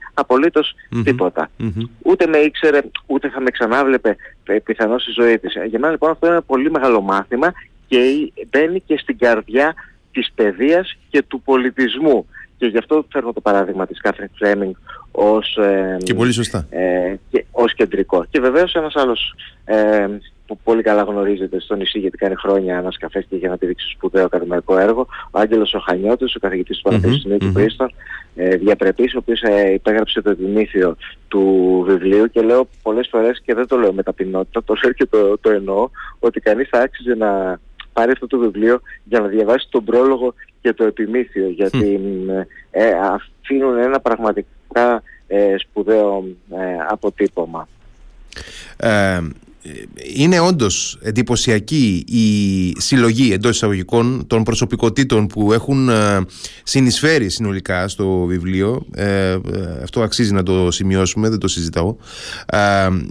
τίποτα. 1.04 1.50
Ούτε 2.02 2.26
με 2.26 2.38
ήξερε, 2.38 2.80
ούτε 3.06 3.28
θα 3.28 3.40
με 3.40 3.50
ξανάβλεπε 3.50 4.16
πιθανώς 4.64 5.02
στη 5.02 5.12
ζωή 5.12 5.38
της. 5.38 5.52
Για 5.52 5.78
μένα 5.78 5.90
λοιπόν 5.90 6.10
αυτό 6.10 6.26
είναι 6.26 6.34
ένα 6.34 6.44
πολύ 6.44 6.70
μεγάλο 6.70 7.00
μάθημα 7.00 7.52
και 7.88 7.98
μπαίνει 8.50 8.80
και 8.80 8.98
στην 8.98 9.18
καρδιά 9.18 9.74
της 10.18 10.32
παιδείας 10.34 10.96
και 11.10 11.22
του 11.22 11.40
πολιτισμού. 11.42 12.26
Και 12.58 12.66
γι' 12.66 12.78
αυτό 12.78 13.04
φέρνω 13.12 13.32
το 13.32 13.40
παράδειγμα 13.40 13.86
της 13.86 14.00
Κάθριν 14.00 14.28
Φλέμινγκ 14.34 14.74
ως, 15.10 15.56
ε, 15.56 15.96
και 16.02 16.14
πολύ 16.14 16.32
σωστά. 16.32 16.66
Ε, 16.70 17.14
και, 17.30 17.44
ως 17.50 17.74
κεντρικό. 17.74 18.26
Και 18.30 18.40
βεβαίως 18.40 18.74
ένας 18.74 18.96
άλλος 18.96 19.34
ε, 19.64 20.06
που 20.46 20.58
πολύ 20.64 20.82
καλά 20.82 21.02
γνωρίζετε 21.02 21.60
στο 21.60 21.74
νησί 21.74 21.98
γιατί 21.98 22.16
κάνει 22.16 22.34
χρόνια 22.34 22.78
ανασκαφές 22.78 23.26
και 23.28 23.36
για 23.36 23.48
να 23.48 23.56
πηδήξει 23.56 23.90
σπουδαίο 23.94 24.24
ακαδημαϊκό 24.24 24.78
έργο, 24.78 25.06
ο 25.30 25.38
Άγγελος 25.38 25.74
Οχανιώτης, 25.74 26.34
ο 26.34 26.38
καθηγητής 26.38 26.76
του 26.76 26.82
Πανεπιστημίου 26.82 27.36
mm-hmm. 27.36 27.46
του 27.46 27.52
Πρίστον, 27.52 27.92
ε, 28.34 28.56
διαπρεπής, 28.56 29.14
ο 29.14 29.18
οποίος 29.18 29.40
ε, 29.42 29.72
υπέγραψε 29.72 30.22
το 30.22 30.30
επιμήθειο 30.30 30.96
του 31.28 31.44
βιβλίου 31.86 32.30
και 32.30 32.40
λέω 32.40 32.68
πολλές 32.82 33.08
φορές 33.10 33.40
και 33.44 33.54
δεν 33.54 33.66
το 33.66 33.76
λέω 33.76 33.92
με 33.92 34.02
ταπεινότητα, 34.02 34.64
το 34.64 34.74
λέω 34.82 34.92
και 34.92 35.06
το, 35.06 35.38
το 35.38 35.50
εννοώ, 35.50 35.88
ότι 36.18 36.40
κανείς 36.40 36.68
θα 36.68 36.78
άξιζε 36.78 37.14
να 37.14 37.60
πάρει 37.98 38.10
αυτό 38.12 38.26
το 38.26 38.38
βιβλίο 38.38 38.80
για 39.04 39.20
να 39.20 39.26
διαβάσει 39.26 39.66
τον 39.70 39.84
πρόλογο 39.84 40.34
και 40.60 40.72
το 40.72 40.84
επιμήθειο 40.84 41.48
γιατί 41.48 42.00
ε, 42.70 42.90
αφήνουν 42.90 43.78
ένα 43.78 44.00
πραγματικά 44.00 45.02
ε, 45.26 45.54
σπουδαίο 45.58 46.24
ε, 46.50 46.86
αποτύπωμα. 46.88 47.68
Ε, 49.62 49.70
είναι 50.14 50.40
όντως 50.40 50.98
εντυπωσιακή 51.02 52.04
η 52.06 52.80
συλλογή 52.80 53.32
εντός 53.32 53.54
εισαγωγικών 53.54 54.24
των 54.26 54.42
προσωπικότητων 54.42 55.26
που 55.26 55.52
έχουν 55.52 55.88
ε, 55.88 56.20
συνεισφέρει 56.62 57.28
συνολικά 57.28 57.88
στο 57.88 58.24
βιβλίο. 58.24 58.86
Ε, 58.94 59.30
ε, 59.30 59.38
αυτό 59.82 60.02
αξίζει 60.02 60.32
να 60.32 60.42
το 60.42 60.70
σημειώσουμε 60.70 61.28
δεν 61.28 61.38
το 61.38 61.48
συζητάω. 61.48 61.96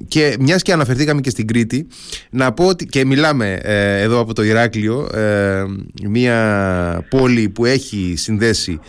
Και 0.08 0.36
μιας 0.40 0.62
και 0.62 0.72
αναφερθήκαμε 0.72 1.22
και 1.22 1.30
στην 1.30 1.48
Κρήτη 1.48 1.88
να 2.30 2.54
πω 2.54 2.66
ότι 2.66 2.86
και 2.86 3.06
μιλάμε 3.06 3.60
εδώ 4.02 4.20
από 4.20 4.34
το 4.34 4.44
Ηράκλειο 4.44 5.10
μια 6.04 7.06
πόλη 7.10 7.50
που 7.50 7.66
έχει 7.66 8.14
συνδέσει 8.18 8.80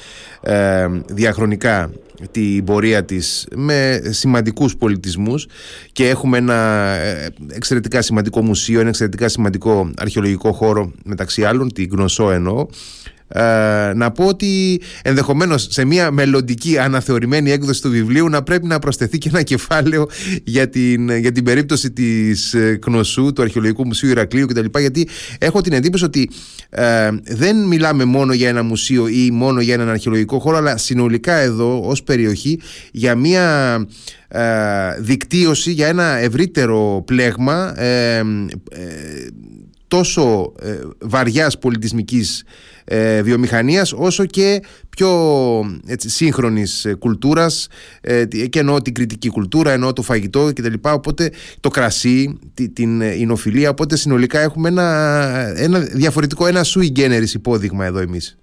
διαχρονικά 1.07 1.91
την 2.31 2.65
πορεία 2.65 3.05
της 3.05 3.47
με 3.55 4.01
σημαντικούς 4.11 4.77
πολιτισμούς 4.77 5.47
και 5.93 6.09
έχουμε 6.09 6.39
ένα 6.39 6.55
ε, 6.95 7.29
εξαιρετικά 7.53 8.03
σημαντικό 8.03 8.43
μουσείο, 8.43 8.81
ένα 8.81 8.89
εξαιρετικά 8.89 9.29
σημαντικό 9.29 9.91
αρχαιολογικό 9.97 10.53
χώρο 10.53 10.93
μεταξύ 11.05 11.45
άλλων, 11.45 11.73
την 11.73 11.89
Γνωσό 11.91 12.31
εννοώ 12.31 12.67
ε, 13.29 13.43
να 13.95 14.11
πω 14.11 14.25
ότι 14.25 14.81
ενδεχομένως 15.03 15.67
σε 15.71 15.85
μια 15.85 16.11
μελλοντική 16.11 16.79
αναθεωρημένη 16.79 17.51
έκδοση 17.51 17.83
του 17.83 17.91
βιβλίου 17.91 18.29
να 18.29 18.43
πρέπει 18.43 18.67
να 18.67 18.79
προσθεθεί 18.79 19.19
και 19.19 19.29
ένα 19.29 19.43
κεφάλαιο 19.43 20.09
για 20.45 20.69
την, 20.69 21.17
για 21.17 21.33
την 21.33 21.45
περίπτωση 21.45 21.91
της 21.91 22.55
ε, 22.55 22.77
Κνωσού, 22.81 23.33
του 23.33 23.43
Αρχαιολογικού 23.43 23.87
Μουσείου 23.87 24.09
Ηρακλείου 24.09 24.47
κτλ. 24.47 24.79
Γιατί 24.79 25.09
έχω 25.39 25.61
την 25.61 25.73
εντύπωση 25.73 26.05
ότι 26.05 26.31
ε, 26.71 27.09
δεν 27.23 27.57
μιλάμε 27.57 28.05
μόνο 28.05 28.33
για 28.33 28.49
ένα 28.49 28.63
μουσείο 28.63 29.09
ή 29.09 29.31
μόνο 29.31 29.61
για 29.61 29.75
έναν 29.75 29.89
αρχαιολογικό 29.89 30.39
χώρο, 30.39 30.57
αλλά 30.57 30.77
συνολικά 30.77 31.35
εδώ 31.35 31.81
ως 31.81 32.03
περιοχή 32.03 32.61
για 32.93 33.15
μια 33.15 33.77
ε, 34.29 34.43
δικτύωση, 34.99 35.71
για 35.71 35.87
ένα 35.87 36.05
ευρύτερο 36.05 37.03
πλέγμα 37.07 37.75
τόσο 39.89 40.53
ε, 40.61 40.79
βαριάς 41.01 41.59
πολιτισμικής 41.59 42.45
ε, 42.85 43.23
βιομηχανίας 43.23 43.93
όσο 43.93 44.27
και 44.27 44.63
πιο 44.89 45.11
έτσι, 45.87 46.09
σύγχρονης 46.09 46.85
ε, 46.85 46.95
κουλτούρας 46.95 47.69
ε, 48.01 48.25
και 48.25 48.59
εννοώ 48.59 48.83
την 48.83 48.95
κριτική 48.95 49.29
κουλτούρα, 49.29 49.73
εννοώ 49.73 49.93
το 49.93 50.03
φαγητό 50.03 50.51
κτλ. 50.55 50.75
Οπότε 50.81 51.33
το 51.61 51.69
κρασί, 51.69 52.39
την 52.73 53.01
εινοφιλία, 53.01 53.71
οπότε 53.71 53.97
συνολικά 53.97 54.41
έχουμε 54.41 54.69
ένα, 54.69 55.53
ένα 55.57 55.79
διαφορετικό, 55.79 56.47
ένα 56.47 56.65
sui 56.65 56.99
generis 56.99 57.35
υπόδειγμα 57.35 57.85
εδώ 57.85 57.99
εμείς. 57.99 58.39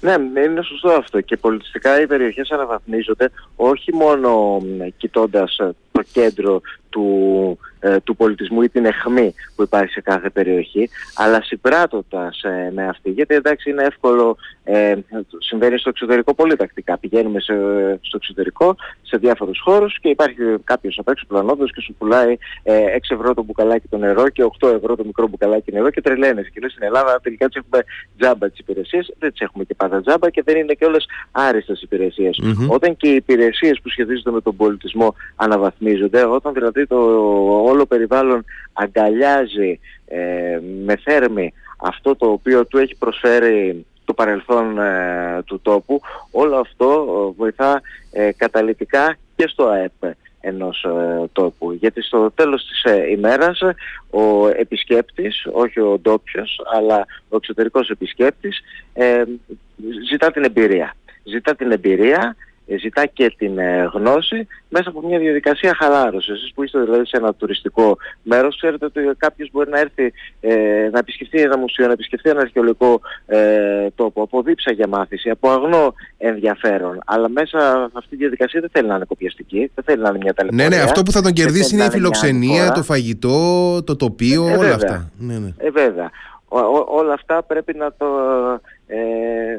Ναι, 0.00 0.12
είναι 0.44 0.62
σωστό 0.62 0.88
αυτό 0.88 1.20
και 1.20 1.36
πολιτιστικά 1.36 2.00
οι 2.00 2.06
περιοχές 2.06 2.50
αναβαθμίζονται 2.50 3.30
όχι 3.56 3.94
μόνο 3.94 4.62
κοιτώντας 4.96 5.60
το 5.98 6.04
κέντρο 6.12 6.60
του, 6.90 7.58
ε, 7.80 7.96
του 8.00 8.16
πολιτισμού 8.16 8.62
ή 8.62 8.68
την 8.68 8.84
εχμή 8.84 9.34
που 9.56 9.62
υπάρχει 9.62 9.92
σε 9.92 10.00
κάθε 10.00 10.30
περιοχή, 10.30 10.88
αλλά 11.14 11.42
συμπράττοντας 11.42 12.42
ε, 12.42 12.70
με 12.74 12.88
αυτή. 12.88 13.10
Γιατί 13.10 13.34
εντάξει 13.34 13.70
είναι 13.70 13.82
εύκολο, 13.82 14.36
ε, 14.64 14.94
συμβαίνει 15.38 15.78
στο 15.78 15.88
εξωτερικό 15.88 16.34
πολύ 16.34 16.56
τακτικά. 16.56 16.98
Πηγαίνουμε 16.98 17.40
σε, 17.40 17.54
στο 18.00 18.16
εξωτερικό, 18.16 18.76
σε 19.02 19.16
διάφορους 19.16 19.60
χώρους 19.64 19.98
και 20.00 20.08
υπάρχει 20.08 20.36
κάποιος 20.64 20.98
απ' 20.98 21.08
έξω 21.08 21.26
πλανόδος 21.26 21.72
και 21.72 21.80
σου 21.80 21.94
πουλάει 21.98 22.36
ε, 22.62 22.78
6 22.96 22.98
ευρώ 23.08 23.34
το 23.34 23.42
μπουκαλάκι 23.42 23.88
το 23.88 23.96
νερό 23.96 24.28
και 24.28 24.44
8 24.60 24.68
ευρώ 24.74 24.96
το 24.96 25.04
μικρό 25.04 25.28
μπουκαλάκι 25.28 25.72
νερό 25.72 25.90
και 25.90 26.00
τρελαίνεσαι. 26.00 26.50
Και 26.50 26.68
στην 26.68 26.82
Ελλάδα 26.82 27.20
τελικά 27.22 27.46
τις 27.48 27.56
έχουμε 27.56 27.84
τζάμπα 28.18 28.50
τις 28.50 28.58
υπηρεσίες, 28.58 29.14
δεν 29.18 29.30
τις 29.30 29.40
έχουμε 29.40 29.64
και 29.64 29.74
πάντα 29.74 30.00
τζάμπα 30.00 30.30
και 30.30 30.42
δεν 30.44 30.56
είναι 30.56 30.72
και 30.72 30.84
όλες 30.84 31.06
άριστες 31.32 31.82
υπηρεσίες. 31.82 32.40
Mm-hmm. 32.44 32.68
Όταν 32.68 32.96
και 32.96 33.08
οι 33.08 33.14
υπηρεσίες 33.14 33.80
που 33.82 33.88
σχετίζονται 33.88 34.30
με 34.30 34.40
τον 34.40 34.56
πολιτισμό 34.56 35.14
αναβαθμίζονται, 35.36 35.87
όταν 36.30 36.52
δηλαδή 36.52 36.86
το 36.86 36.96
όλο 37.64 37.86
περιβάλλον 37.86 38.44
αγκαλιάζει 38.72 39.80
ε, 40.06 40.60
με 40.84 40.96
θέρμη 40.96 41.52
αυτό 41.78 42.16
το 42.16 42.26
οποίο 42.26 42.66
του 42.66 42.78
έχει 42.78 42.96
προσφέρει 42.96 43.86
το 44.04 44.14
παρελθόν 44.14 44.78
ε, 44.78 45.42
του 45.46 45.60
τόπου, 45.60 46.00
όλο 46.30 46.56
αυτό 46.56 47.06
ε, 47.30 47.34
βοηθά 47.36 47.80
καταλητικά 48.36 49.16
και 49.36 49.48
στο 49.48 49.66
ΑΕΠ 49.66 50.14
ενός 50.40 50.86
τόπου. 51.32 51.72
Γιατί 51.72 52.02
στο 52.02 52.30
τέλος 52.30 52.66
της 52.66 52.92
ημέρας 53.10 53.60
ο 54.10 54.48
επισκέπτης, 54.48 55.46
όχι 55.52 55.80
ο 55.80 55.98
ντόπιος, 55.98 56.60
αλλά 56.72 57.06
ο 57.28 57.36
εξωτερικός 57.36 57.90
επισκέπτης 57.90 58.60
ζητά 60.10 60.30
την 60.30 60.44
εμπειρία. 60.44 60.94
Ζητά 61.24 61.54
την 61.54 61.70
εμπειρία 61.70 62.36
ζητά 62.76 63.06
και 63.06 63.34
την 63.38 63.58
ε, 63.58 63.90
γνώση 63.94 64.46
μέσα 64.68 64.88
από 64.88 65.06
μια 65.06 65.18
διαδικασία 65.18 65.74
χαλάρωσης. 65.74 66.34
Εσείς 66.34 66.52
που 66.54 66.62
είστε 66.62 66.80
δηλαδή 66.80 67.06
σε 67.06 67.16
ένα 67.16 67.34
τουριστικό 67.34 67.96
μέρος, 68.22 68.56
ξέρετε 68.56 68.84
ότι 68.84 69.00
κάποιος 69.16 69.50
μπορεί 69.52 69.70
να 69.70 69.78
έρθει 69.78 70.12
ε, 70.40 70.88
να 70.92 70.98
επισκεφθεί 70.98 71.40
ένα 71.40 71.58
μουσείο, 71.58 71.86
να 71.86 71.92
επισκεφθεί 71.92 72.30
ένα 72.30 72.40
αρχαιολογικό 72.40 73.00
ε, 73.26 73.86
τόπο, 73.94 74.22
από 74.22 74.42
δίψα 74.42 74.72
για 74.72 74.86
μάθηση, 74.88 75.30
από 75.30 75.50
αγνό 75.50 75.94
ενδιαφέρον. 76.18 77.00
Αλλά 77.06 77.28
μέσα 77.28 77.90
αυτή 77.92 78.08
τη 78.10 78.16
διαδικασία 78.16 78.60
δεν 78.60 78.70
θέλει 78.72 78.88
να 78.88 78.94
είναι 78.94 79.04
κοπιαστική, 79.04 79.70
δεν 79.74 79.84
θέλει 79.84 80.02
να 80.02 80.08
είναι 80.08 80.18
μια 80.22 80.34
ταλαιπωρία. 80.34 80.68
Ναι, 80.68 80.76
ναι, 80.76 80.82
αυτό 80.82 81.02
που 81.02 81.12
θα 81.12 81.22
τον 81.22 81.32
κερδίσει 81.32 81.74
είναι 81.74 81.84
η 81.84 81.90
φιλοξενία, 81.90 82.72
το 82.72 82.82
φαγητό, 82.82 83.82
το 83.84 83.96
τοπίο, 83.96 84.48
ε, 84.48 84.56
όλα 84.56 84.74
αυτά. 84.74 85.10
Ναι, 85.18 85.38
ναι. 85.38 85.52
Ε, 85.58 85.70
βέβαια. 85.70 86.10
όλα 86.88 87.12
αυτά 87.12 87.42
πρέπει 87.42 87.76
να, 87.76 87.92
το, 87.92 88.06
ε, 88.86 88.98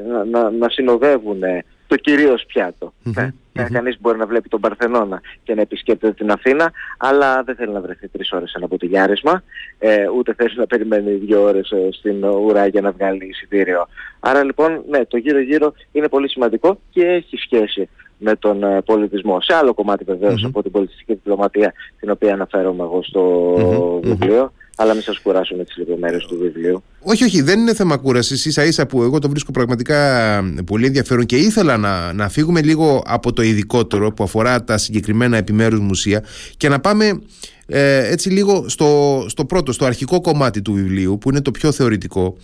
να, 0.08 0.24
να, 0.24 0.50
να 0.50 0.68
συνοδεύουν 0.68 1.42
το 1.90 1.96
κυρίως 1.96 2.44
πιάτο. 2.46 2.92
Mm-hmm. 3.04 3.28
Κανείς 3.72 4.00
μπορεί 4.00 4.18
να 4.18 4.26
βλέπει 4.26 4.48
τον 4.48 4.60
Παρθενώνα 4.60 5.20
και 5.42 5.54
να 5.54 5.60
επισκέπτεται 5.60 6.12
την 6.12 6.30
Αθήνα, 6.30 6.72
αλλά 6.98 7.42
δεν 7.42 7.54
θέλει 7.54 7.72
να 7.72 7.80
βρεθεί 7.80 8.08
τρεις 8.08 8.32
ώρες 8.32 8.52
ένα 8.52 8.68
ποτηλιάρισμα, 8.68 9.42
ε, 9.78 10.08
ούτε 10.16 10.34
θέλει 10.34 10.54
να 10.56 10.66
περιμένει 10.66 11.10
δύο 11.10 11.42
ώρες 11.42 11.70
ε, 11.70 11.88
στην 11.92 12.24
ουρά 12.24 12.66
για 12.66 12.80
να 12.80 12.90
βγάλει 12.90 13.26
εισιτήριο. 13.26 13.88
Άρα 14.20 14.44
λοιπόν, 14.44 14.82
ναι, 14.88 15.04
το 15.04 15.16
γύρω-γύρω 15.16 15.72
είναι 15.92 16.08
πολύ 16.08 16.28
σημαντικό 16.28 16.78
και 16.90 17.06
έχει 17.06 17.36
σχέση 17.36 17.88
με 18.18 18.36
τον 18.36 18.62
ε, 18.62 18.80
πολιτισμό. 18.82 19.40
Σε 19.40 19.54
άλλο 19.54 19.74
κομμάτι 19.74 20.04
από 20.44 20.62
την 20.62 20.70
πολιτιστική 20.70 21.12
διπλωματία, 21.12 21.72
την 22.00 22.10
οποία 22.10 22.32
αναφέρομαι 22.32 22.82
εγώ 22.82 23.02
στο 23.02 23.54
βιβλίο, 24.02 24.52
αλλά 24.80 24.94
μην 24.94 25.02
σας 25.02 25.18
κουράσω 25.18 25.56
με 25.56 25.64
τις 25.64 25.76
λεπτομέρειες 25.76 26.24
του 26.24 26.38
βιβλίου. 26.38 26.82
Όχι, 27.00 27.24
όχι, 27.24 27.42
δεν 27.42 27.60
είναι 27.60 27.74
θέμα 27.74 27.96
κούρασης. 27.96 28.44
ίσα 28.44 28.64
ίσα 28.64 28.86
που 28.86 29.02
εγώ 29.02 29.18
το 29.18 29.28
βρίσκω 29.28 29.50
πραγματικά 29.52 30.42
πολύ 30.66 30.86
ενδιαφέρον 30.86 31.26
και 31.26 31.36
ήθελα 31.36 31.76
να, 31.76 32.12
να 32.12 32.28
φύγουμε 32.28 32.62
λίγο 32.62 33.02
από 33.06 33.32
το 33.32 33.42
ειδικότερο 33.42 34.12
που 34.12 34.24
αφορά 34.24 34.64
τα 34.64 34.78
συγκεκριμένα 34.78 35.36
επιμέρους 35.36 35.80
μουσεία 35.80 36.24
και 36.56 36.68
να 36.68 36.80
πάμε 36.80 37.20
ε, 37.66 38.10
έτσι 38.10 38.30
λίγο 38.30 38.68
στο, 38.68 39.24
στο 39.28 39.44
πρώτο, 39.44 39.72
στο 39.72 39.84
αρχικό 39.84 40.20
κομμάτι 40.20 40.62
του 40.62 40.72
βιβλίου 40.72 41.18
που 41.18 41.30
είναι 41.30 41.40
το 41.40 41.50
πιο 41.50 41.72
θεωρητικό 41.72 42.36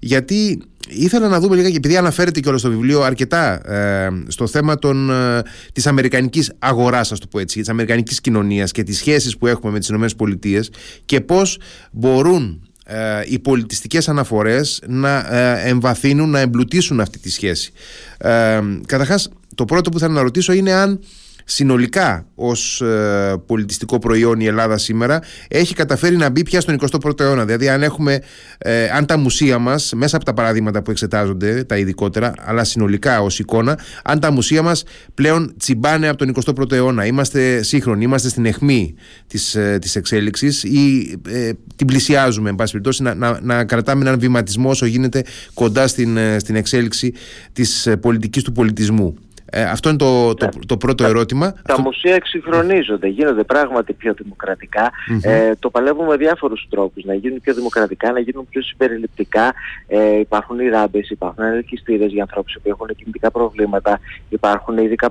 γιατί 0.00 0.62
ήθελα 0.88 1.28
να 1.28 1.40
δούμε 1.40 1.56
λίγα 1.56 1.70
και 1.70 1.76
επειδή 1.76 1.96
αναφέρεται 1.96 2.40
και 2.40 2.48
όλο 2.48 2.58
στο 2.58 2.68
βιβλίο 2.68 3.02
αρκετά 3.02 3.70
ε, 3.72 4.08
στο 4.28 4.46
θέμα 4.46 4.78
των, 4.78 5.10
ε, 5.10 5.42
της 5.72 5.86
αμερικανικής 5.86 6.52
αγοράς 6.58 7.12
ας 7.12 7.18
το 7.18 7.26
πω 7.26 7.38
έτσι, 7.38 7.58
της 7.58 7.68
αμερικανικής 7.68 8.20
κοινωνίας 8.20 8.72
και 8.72 8.82
τις 8.82 8.96
σχέσεις 8.96 9.36
που 9.36 9.46
έχουμε 9.46 9.72
με 9.72 9.78
τις 9.78 9.88
ΗΠΑ 9.88 10.64
και 11.04 11.20
πώς 11.20 11.58
μπορούν 11.90 12.60
ε, 12.84 13.22
οι 13.24 13.38
πολιτιστικές 13.38 14.08
αναφορές 14.08 14.82
να 14.86 15.36
ε, 15.36 15.68
εμβαθύνουν, 15.68 16.30
να 16.30 16.38
εμπλουτίσουν 16.38 17.00
αυτή 17.00 17.18
τη 17.18 17.30
σχέση. 17.30 17.72
Ε, 18.18 18.60
καταρχάς, 18.86 19.28
το 19.54 19.64
πρώτο 19.64 19.90
που 19.90 19.98
θέλω 19.98 20.12
να 20.12 20.22
ρωτήσω 20.22 20.52
είναι 20.52 20.72
αν 20.72 21.00
συνολικά 21.44 22.26
ως 22.34 22.80
ε, 22.80 23.34
πολιτιστικό 23.46 23.98
προϊόν 23.98 24.40
η 24.40 24.46
Ελλάδα 24.46 24.78
σήμερα 24.78 25.20
έχει 25.48 25.74
καταφέρει 25.74 26.16
να 26.16 26.30
μπει 26.30 26.42
πια 26.42 26.60
στον 26.60 26.78
21ο 26.80 27.20
αιώνα. 27.20 27.44
Δηλαδή 27.44 27.68
αν, 27.68 27.82
έχουμε, 27.82 28.20
ε, 28.58 28.88
αν 28.88 29.06
τα 29.06 29.16
μουσεία 29.16 29.58
μας, 29.58 29.92
μέσα 29.96 30.16
από 30.16 30.24
τα 30.24 30.34
παραδείγματα 30.34 30.82
που 30.82 30.90
εξετάζονται, 30.90 31.64
τα 31.64 31.76
ειδικότερα, 31.76 32.32
αλλά 32.38 32.64
συνολικά 32.64 33.20
ως 33.20 33.38
εικόνα, 33.38 33.78
αν 34.04 34.20
τα 34.20 34.30
μουσεία 34.30 34.62
μας 34.62 34.84
πλέον 35.14 35.54
τσιμπάνε 35.58 36.08
από 36.08 36.18
τον 36.18 36.28
21ο 36.28 36.72
αιώνα. 36.72 37.06
Είμαστε 37.06 37.62
σύγχρονοι, 37.62 38.04
είμαστε 38.04 38.28
στην 38.28 38.46
αιχμή 38.46 38.94
της, 39.26 39.54
ε, 39.54 39.78
της 39.80 39.96
εξέλιξης 39.96 40.62
ή 40.62 41.18
ε, 41.28 41.50
την 41.76 41.86
πλησιάζουμε, 41.86 42.48
εν 42.48 42.54
πάση 42.54 42.72
περιπτώσει, 42.72 43.02
να, 43.02 43.14
να, 43.14 43.38
να, 43.42 43.64
κρατάμε 43.64 44.04
έναν 44.04 44.18
βηματισμό 44.18 44.70
όσο 44.70 44.86
γίνεται 44.86 45.22
κοντά 45.54 45.86
στην, 45.86 46.18
στην 46.36 46.56
εξέλιξη 46.56 47.12
της 47.52 47.88
πολιτικής 48.00 48.42
του 48.42 48.52
πολιτισμού. 48.52 49.16
Ε, 49.54 49.62
αυτό 49.62 49.88
είναι 49.88 49.98
το, 49.98 50.34
το, 50.34 50.48
το, 50.66 50.76
πρώτο 50.76 51.04
ερώτημα. 51.04 51.54
Τα 51.66 51.80
μουσεία 51.80 52.14
εξυγχρονίζονται, 52.14 53.08
γίνονται 53.08 53.42
πράγματι 53.44 53.92
πιο 53.92 54.14
δημοκρατικα 54.14 54.90
Ε, 55.22 55.52
το 55.58 55.70
παλεύουμε 55.70 56.08
με 56.08 56.16
διάφορους 56.16 56.66
τρόπους. 56.70 57.04
Να 57.04 57.14
γίνουν 57.14 57.40
πιο 57.40 57.54
δημοκρατικά, 57.54 58.12
να 58.12 58.20
γίνουν 58.20 58.46
πιο 58.50 58.62
συμπεριληπτικά. 58.62 59.54
Ε, 59.86 60.18
υπάρχουν 60.18 60.58
οι 60.58 60.68
ράμπες, 60.68 61.10
υπάρχουν 61.10 61.44
ελκυστήρες 61.44 62.12
για 62.12 62.22
ανθρώπους 62.22 62.56
που 62.62 62.68
έχουν 62.68 62.86
κινητικά 62.96 63.30
προβλήματα, 63.30 64.00
υπάρχουν 64.28 64.78
ειδικά 64.78 65.10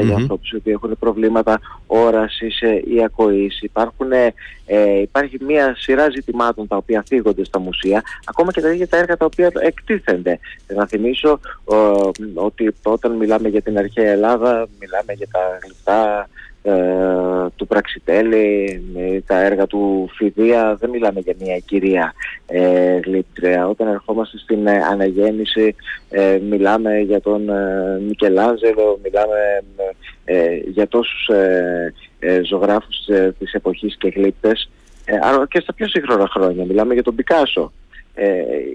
για 0.00 0.14
ανθρώπους 0.14 0.54
που 0.62 0.70
έχουν 0.70 0.96
προβλήματα 0.98 1.60
όρασης 1.86 2.60
ή 2.94 3.04
ακοής. 3.04 3.60
Ε, 4.72 5.00
υπάρχει 5.00 5.36
μια 5.44 5.74
σειρά 5.78 6.10
ζητημάτων 6.10 6.66
τα 6.66 6.76
οποία 6.76 7.02
θίγονται 7.06 7.44
στα 7.44 7.58
μουσεία, 7.58 8.02
ακόμα 8.24 8.52
και 8.52 8.60
τα 8.60 8.72
ίδια 8.72 8.88
τα 8.88 8.96
έργα 8.96 9.16
τα 9.16 9.24
οποία 9.24 9.50
εκτίθενται. 9.60 10.38
Να 10.74 10.86
θυμίσω 10.86 11.40
ότι 12.34 12.74
όταν 12.82 13.12
μιλάμε 13.12 13.48
για 13.48 13.62
την 13.62 13.78
αρχαία 13.78 14.10
Ελλάδα, 14.10 14.68
μιλάμε 14.80 15.12
για 15.12 15.26
τα 15.30 15.58
γλυπτά 15.62 16.28
ε, 16.62 16.72
του 16.72 17.19
Πραξιτέλη, 17.70 18.82
τα 19.26 19.40
έργα 19.40 19.66
του 19.66 20.10
Φιδία, 20.14 20.76
δεν 20.80 20.90
μιλάμε 20.90 21.20
για 21.20 21.34
μια 21.38 21.58
κυρία 21.58 22.14
ε, 22.46 22.98
γλύπτρια. 23.04 23.68
Όταν 23.68 23.88
ερχόμαστε 23.88 24.38
στην 24.38 24.66
ε, 24.66 24.84
αναγέννηση 24.90 25.74
ε, 26.10 26.38
μιλάμε 26.48 26.98
για 26.98 27.20
τον 27.20 27.48
ε, 27.48 28.00
Μικελάζελο, 28.00 29.00
μιλάμε 29.02 29.62
για 30.66 30.88
τόσους 30.88 31.30
ζωγράφους 32.48 32.96
της 33.38 33.52
εποχής 33.52 33.96
και 33.96 34.12
γλύπτες 34.14 34.70
και 35.48 35.60
στα 35.60 35.72
πιο 35.72 35.88
σύγχρονα 35.88 36.28
χρόνια. 36.28 36.64
Μιλάμε 36.64 36.94
για 36.94 37.02
τον 37.02 37.14
Πικάσο. 37.14 37.72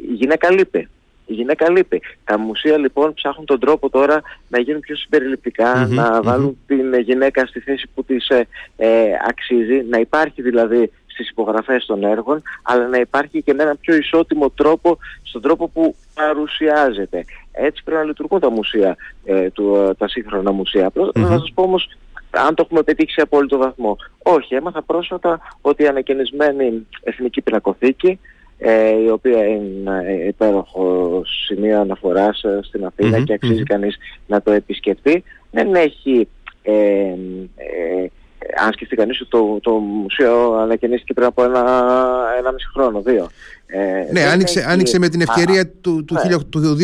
η 0.10 0.14
γυναίκα 0.14 0.52
λείπει 0.52 0.90
η 1.25 1.34
γυναίκα 1.34 1.72
λείπει. 1.72 2.01
Τα 2.24 2.38
μουσεία 2.38 2.77
λοιπόν 2.77 3.13
ψάχνουν 3.13 3.46
τον 3.46 3.60
τρόπο 3.60 3.89
τώρα 3.89 4.22
να 4.48 4.60
γίνουν 4.60 4.79
πιο 4.79 4.96
συμπεριληπτικά, 4.96 5.88
να 5.89 6.22
βαλουν 6.22 6.58
την 6.67 7.00
γυναίκα 7.00 7.46
στη 7.46 7.60
θέση 7.60 7.88
που 7.94 8.03
της 8.03 8.27
ε, 8.29 8.48
ε, 8.77 9.05
αξίζει, 9.27 9.86
να 9.89 10.00
υπάρχει 10.00 10.41
δηλαδή 10.41 10.91
στις 11.05 11.29
υπογραφές 11.29 11.86
των 11.86 12.03
έργων, 12.03 12.41
αλλά 12.63 12.88
να 12.88 12.98
υπάρχει 12.98 13.41
και 13.41 13.53
με 13.53 13.63
έναν 13.63 13.77
πιο 13.79 13.96
ισότιμο 13.96 14.50
τρόπο 14.50 14.98
στον 15.24 15.41
τρόπο 15.41 15.67
που 15.67 15.96
παρουσιάζεται. 16.13 17.25
Έτσι 17.51 17.84
πρέπει 17.84 18.00
να 18.00 18.08
λειτουργούν 18.08 18.39
τα 18.39 18.50
μουσεία, 18.50 18.96
ε, 19.25 19.50
του, 19.50 19.96
τα 19.98 20.07
σύγχρονα 20.07 20.51
μουσεία. 20.51 20.92
Να 21.14 21.27
σας 21.27 21.51
πω 21.53 21.64
όμως 21.64 21.90
αν 22.31 22.55
το 22.55 22.64
έχουμε 22.66 22.83
πετύχει 22.83 23.11
σε 23.11 23.22
απόλυτο 23.22 23.57
βαθμό. 23.57 23.98
Όχι, 24.24 24.55
έμαθα 24.55 24.81
πρόσφατα 24.81 25.40
ότι 25.61 25.83
η 25.83 25.88
ανακαινισμένη 25.88 26.88
Εθνική 27.03 27.42
Πινακοθήκη 27.42 28.20
ε, 28.57 29.01
η 29.03 29.09
οποία 29.09 29.46
είναι 29.46 29.68
ένα 29.79 30.25
υπέροχο 30.27 31.22
σημείο 31.46 31.79
αναφοράς 31.79 32.44
ε, 32.44 32.59
στην 32.63 32.85
αθηνα 32.85 33.22
και 33.22 33.33
αξίζει 33.33 33.63
κανείς 33.63 33.98
να 34.27 34.41
το 34.41 34.51
επισκεφτεί. 34.51 35.24
Δεν 35.51 35.75
έχει, 35.75 36.27
ε, 36.61 36.74
ε, 36.74 38.07
αν 38.65 38.74
σκεφτεί 38.74 38.96
κανείς 38.96 39.22
ότι 39.22 39.29
το, 39.29 39.59
το 39.61 39.72
μουσείο 39.72 40.53
ανακαινίστηκε 40.53 41.13
πριν 41.13 41.27
από 41.27 41.44
ένα, 41.44 41.61
ένα 42.37 42.51
μισή 42.51 42.68
χρόνο, 42.74 43.01
δύο. 43.01 43.29
Ε, 43.68 44.11
ναι, 44.11 44.24
άνοιξε, 44.24 44.59
έχει... 44.59 44.70
άνοιξε 44.70 45.00
με 45.00 45.09
την 45.09 45.22
ευκαιρία 45.22 45.70
του, 45.70 46.05
του, 46.05 46.13
ναι. 46.13 46.37
του 46.50 46.77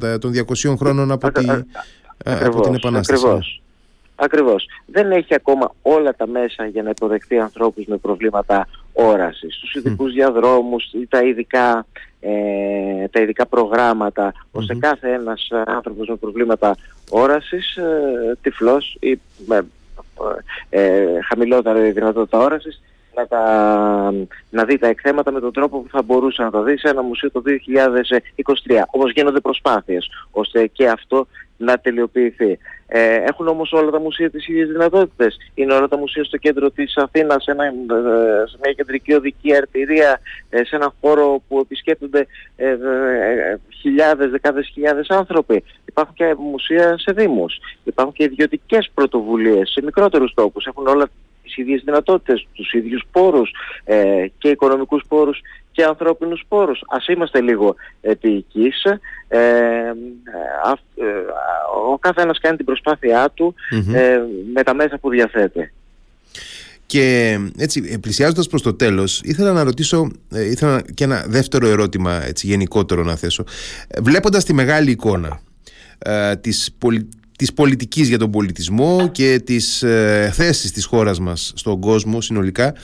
2021, 0.00 0.18
των 0.20 0.32
200 0.64 0.74
χρόνων 0.78 1.10
από, 1.10 1.32
τη, 1.32 1.44
από 2.24 2.60
την 2.60 2.74
Επανάσταση. 2.74 3.26
Ακριβώς. 3.26 3.62
Ακριβώς. 4.16 4.66
Δεν 4.86 5.10
έχει 5.10 5.34
ακόμα 5.34 5.74
όλα 5.82 6.14
τα 6.14 6.26
μέσα 6.26 6.66
για 6.66 6.82
να 6.82 6.90
υποδεχτεί 6.90 7.38
ανθρώπους 7.38 7.84
με 7.86 7.96
προβλήματα 7.96 8.66
όρασης. 8.94 9.58
Τους 9.58 9.74
ειδικούς 9.74 10.12
διαδρόμους, 10.12 10.90
τα 11.08 11.22
ειδικά, 11.22 11.86
ε, 12.20 13.08
τα 13.10 13.20
ειδικά 13.20 13.46
προγράμματα, 13.46 14.32
ώστε 14.52 14.74
κάθε 14.74 15.12
ένας 15.12 15.48
άνθρωπος 15.66 16.08
με 16.08 16.16
προβλήματα 16.16 16.76
όρασης, 17.10 17.76
ε, 17.76 18.36
τυφλός 18.42 18.96
ή 19.00 19.18
με 19.46 19.66
ε, 20.68 21.04
χαμηλότερα 21.28 21.80
δυνατότητα 21.80 22.38
όρασης, 22.38 22.82
να, 23.14 23.26
τα, 23.26 24.12
να 24.50 24.64
δει 24.64 24.78
τα 24.78 24.86
εκθέματα 24.86 25.30
με 25.30 25.40
τον 25.40 25.52
τρόπο 25.52 25.80
που 25.80 25.88
θα 25.90 26.02
μπορούσε 26.02 26.42
να 26.42 26.50
τα 26.50 26.62
δει 26.62 26.78
σε 26.78 26.88
ένα 26.88 27.02
μουσείο 27.02 27.30
το 27.30 27.42
2023. 27.46 28.82
Όμως 28.90 29.12
γίνονται 29.12 29.40
προσπάθειες 29.40 30.08
ώστε 30.30 30.66
και 30.66 30.88
αυτό 30.88 31.26
να 31.64 31.78
τελειοποιηθεί. 31.78 32.58
Ε, 32.86 33.14
έχουν 33.14 33.48
όμως 33.48 33.72
όλα 33.72 33.90
τα 33.90 34.00
μουσεία 34.00 34.30
τις 34.30 34.48
ίδιες 34.48 34.68
δυνατότητες. 34.68 35.36
Είναι 35.54 35.74
όλα 35.74 35.88
τα 35.88 35.96
μουσεία 35.98 36.24
στο 36.24 36.36
κέντρο 36.36 36.70
της 36.70 36.96
Αθήνας, 36.96 37.42
σε, 37.42 37.50
ένα, 37.50 37.64
ε, 37.64 37.70
σε 38.46 38.58
μια 38.62 38.72
κεντρική 38.72 39.14
οδική 39.14 39.56
αρτηρία, 39.56 40.20
ε, 40.50 40.64
σε 40.64 40.76
ένα 40.76 40.94
χώρο 41.00 41.42
που 41.48 41.58
επισκέπτονται 41.58 42.26
ε, 42.56 42.68
ε, 42.68 42.76
χιλιάδες, 43.80 44.30
δεκάδες 44.30 44.70
χιλιάδες 44.72 45.08
άνθρωποι. 45.08 45.64
Υπάρχουν 45.84 46.14
και 46.14 46.34
μουσεία 46.38 46.98
σε 46.98 47.12
δήμους. 47.12 47.58
Υπάρχουν 47.84 48.14
και 48.14 48.24
ιδιωτικές 48.24 48.90
πρωτοβουλίες 48.94 49.70
σε 49.70 49.82
μικρότερους 49.82 50.34
τόπους. 50.34 50.66
Έχουν 50.66 50.86
όλα 50.86 51.08
τις 51.42 51.56
ίδιες 51.56 51.82
δυνατότητες, 51.84 52.46
τους 52.52 52.72
ίδιους 52.72 53.02
πόρους 53.12 53.50
ε, 53.84 54.26
και 54.38 54.48
οικονομικούς 54.48 55.04
πόρους 55.08 55.40
και 55.74 55.84
ανθρώπινους 55.84 56.44
πόρους. 56.48 56.82
Ας 56.88 57.06
είμαστε 57.06 57.40
λίγο 57.40 57.74
επίοικείς. 58.00 58.84
Ε, 58.84 59.38
ε, 59.38 59.90
ο 61.92 61.98
κάθε 61.98 62.22
ένας 62.22 62.38
κάνει 62.40 62.56
την 62.56 62.64
προσπάθειά 62.64 63.30
του 63.34 63.54
ε, 63.94 64.18
με 64.54 64.62
τα 64.62 64.74
μέσα 64.74 64.98
που 64.98 65.10
διαθέτει. 65.10 65.72
Και 66.86 67.38
έτσι, 67.58 67.98
πλησιάζοντας 68.00 68.46
προς 68.46 68.62
το 68.62 68.74
τέλος, 68.74 69.20
ήθελα 69.24 69.52
να 69.52 69.64
ρωτήσω, 69.64 70.10
ήθελα 70.30 70.82
και 70.94 71.04
ένα 71.04 71.24
δεύτερο 71.28 71.66
ερώτημα 71.66 72.24
έτσι, 72.24 72.46
γενικότερο 72.46 73.02
να 73.02 73.16
θέσω. 73.16 73.44
Βλέποντας 74.02 74.44
τη 74.44 74.52
μεγάλη 74.52 74.90
εικόνα 74.90 75.40
ε, 75.98 76.36
της, 76.36 76.70
πολι, 76.78 77.08
της 77.38 77.52
πολιτικής 77.52 78.08
για 78.08 78.18
τον 78.18 78.30
πολιτισμό 78.30 79.08
και 79.12 79.42
της 79.44 79.82
ε, 79.82 80.30
θέσης 80.34 80.72
της 80.72 80.84
χώρας 80.84 81.18
μας 81.20 81.52
στον 81.56 81.80
κόσμο 81.80 82.20
συνολικά, 82.20 82.74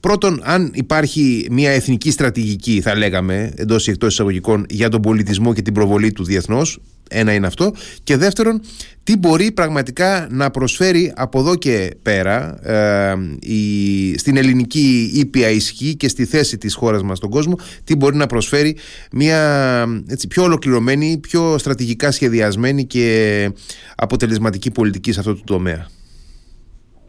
πρώτον, 0.00 0.40
αν 0.42 0.70
υπάρχει 0.74 1.46
μια 1.50 1.70
εθνική 1.70 2.10
στρατηγική, 2.10 2.80
θα 2.80 2.96
λέγαμε, 2.96 3.52
εντός 3.56 3.86
ή 3.86 3.90
εκτός 3.90 4.12
εισαγωγικών, 4.12 4.66
για 4.68 4.88
τον 4.88 5.00
πολιτισμό 5.00 5.54
και 5.54 5.62
την 5.62 5.74
προβολή 5.74 6.12
του 6.12 6.24
διεθνώς, 6.24 6.78
ένα 7.08 7.32
είναι 7.32 7.46
αυτό. 7.46 7.74
Και 8.02 8.16
δεύτερον, 8.16 8.60
τι 9.02 9.16
μπορεί 9.16 9.52
πραγματικά 9.52 10.28
να 10.30 10.50
προσφέρει 10.50 11.12
από 11.16 11.40
εδώ 11.40 11.54
και 11.54 11.94
πέρα 12.02 12.58
ε, 12.68 13.14
η, 13.40 14.18
στην 14.18 14.36
ελληνική 14.36 15.10
ήπια 15.14 15.50
ισχύ 15.50 15.96
και 15.96 16.08
στη 16.08 16.24
θέση 16.24 16.58
της 16.58 16.74
χώρας 16.74 17.02
μας 17.02 17.18
στον 17.18 17.30
κόσμο, 17.30 17.58
τι 17.84 17.96
μπορεί 17.96 18.16
να 18.16 18.26
προσφέρει 18.26 18.76
μια 19.12 19.84
έτσι, 20.06 20.26
πιο 20.26 20.42
ολοκληρωμένη, 20.42 21.18
πιο 21.18 21.58
στρατηγικά 21.58 22.10
σχεδιασμένη 22.10 22.84
και 22.84 23.50
αποτελεσματική 23.96 24.70
πολιτική 24.70 25.12
σε 25.12 25.18
αυτό 25.18 25.34
το 25.34 25.42
τομέα. 25.44 25.88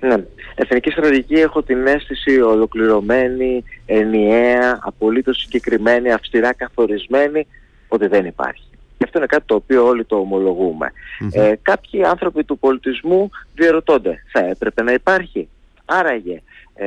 Ναι. 0.07 0.23
Εθνική 0.55 0.89
στρατηγική 0.89 1.33
έχω 1.33 1.63
την 1.63 1.87
αίσθηση 1.87 2.41
ολοκληρωμένη, 2.41 3.63
ενιαία, 3.85 4.79
απολύτως 4.81 5.37
συγκεκριμένη, 5.37 6.11
αυστηρά 6.11 6.53
καθορισμένη, 6.53 7.47
ότι 7.87 8.07
δεν 8.07 8.25
υπάρχει. 8.25 8.67
Και 8.97 9.03
αυτό 9.03 9.17
είναι 9.17 9.27
κάτι 9.27 9.43
το 9.45 9.55
οποίο 9.55 9.85
όλοι 9.85 10.05
το 10.05 10.15
ομολογουμε 10.15 10.91
Ε, 11.31 11.53
κάποιοι 11.61 12.03
άνθρωποι 12.03 12.43
του 12.43 12.59
πολιτισμού 12.59 13.29
διαρωτώνται, 13.53 14.23
θα 14.31 14.39
έπρεπε 14.39 14.83
να 14.83 14.93
υπάρχει; 14.93 15.49
Άραγε, 15.85 16.41
ε, 16.73 16.85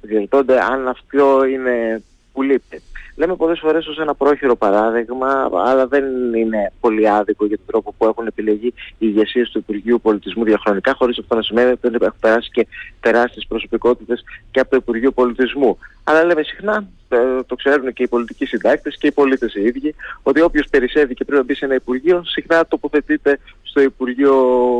διαιτώνται 0.00 0.60
αν 0.60 0.88
αυτό 0.88 1.44
είναι 1.44 2.02
που 2.32 2.42
λείπει. 2.42 2.82
Λέμε 3.14 3.36
πολλές 3.36 3.58
φορές 3.58 3.86
ως 3.86 3.98
ένα 3.98 4.14
πρόχειρο 4.14 4.56
παράδειγμα, 4.56 5.50
αλλά 5.52 5.86
δεν 5.86 6.34
είναι 6.34 6.72
πολύ 6.80 7.08
άδικο 7.08 7.46
για 7.46 7.56
τον 7.56 7.66
τρόπο 7.66 7.94
που 7.98 8.06
έχουν 8.06 8.26
επιλεγεί 8.26 8.66
οι 8.66 8.74
ηγεσίες 8.98 9.50
του 9.50 9.58
Υπουργείου 9.58 10.00
Πολιτισμού 10.00 10.44
διαχρονικά, 10.44 10.94
χωρίς 10.94 11.18
αυτό 11.18 11.34
να 11.34 11.42
σημαίνει 11.42 11.70
ότι 11.70 11.78
δεν 11.82 11.94
έχουν 11.94 12.18
περάσει 12.20 12.50
και 12.50 12.66
τεράστιες 13.00 13.46
προσωπικότητες 13.48 14.24
και 14.50 14.60
από 14.60 14.70
το 14.70 14.76
Υπουργείο 14.76 15.12
Πολιτισμού. 15.12 15.78
Αλλά 16.04 16.24
λέμε 16.24 16.42
συχνά, 16.42 16.88
ε, 17.08 17.16
το 17.46 17.54
ξέρουν 17.54 17.92
και 17.92 18.02
οι 18.02 18.08
πολιτικοί 18.08 18.46
συντάκτες 18.46 18.96
και 18.98 19.06
οι 19.06 19.12
πολίτες 19.12 19.54
οι 19.54 19.62
ίδιοι, 19.62 19.94
ότι 20.22 20.40
όποιος 20.40 20.66
περισσεύει 20.70 21.14
και 21.14 21.24
πρέπει 21.24 21.40
να 21.40 21.46
μπει 21.46 21.54
σε 21.54 21.64
ένα 21.64 21.74
Υπουργείο, 21.74 22.22
συχνά 22.24 22.66
τοποθετείται 22.66 23.38
στο 23.62 23.80
Υπουργείο 23.80 24.34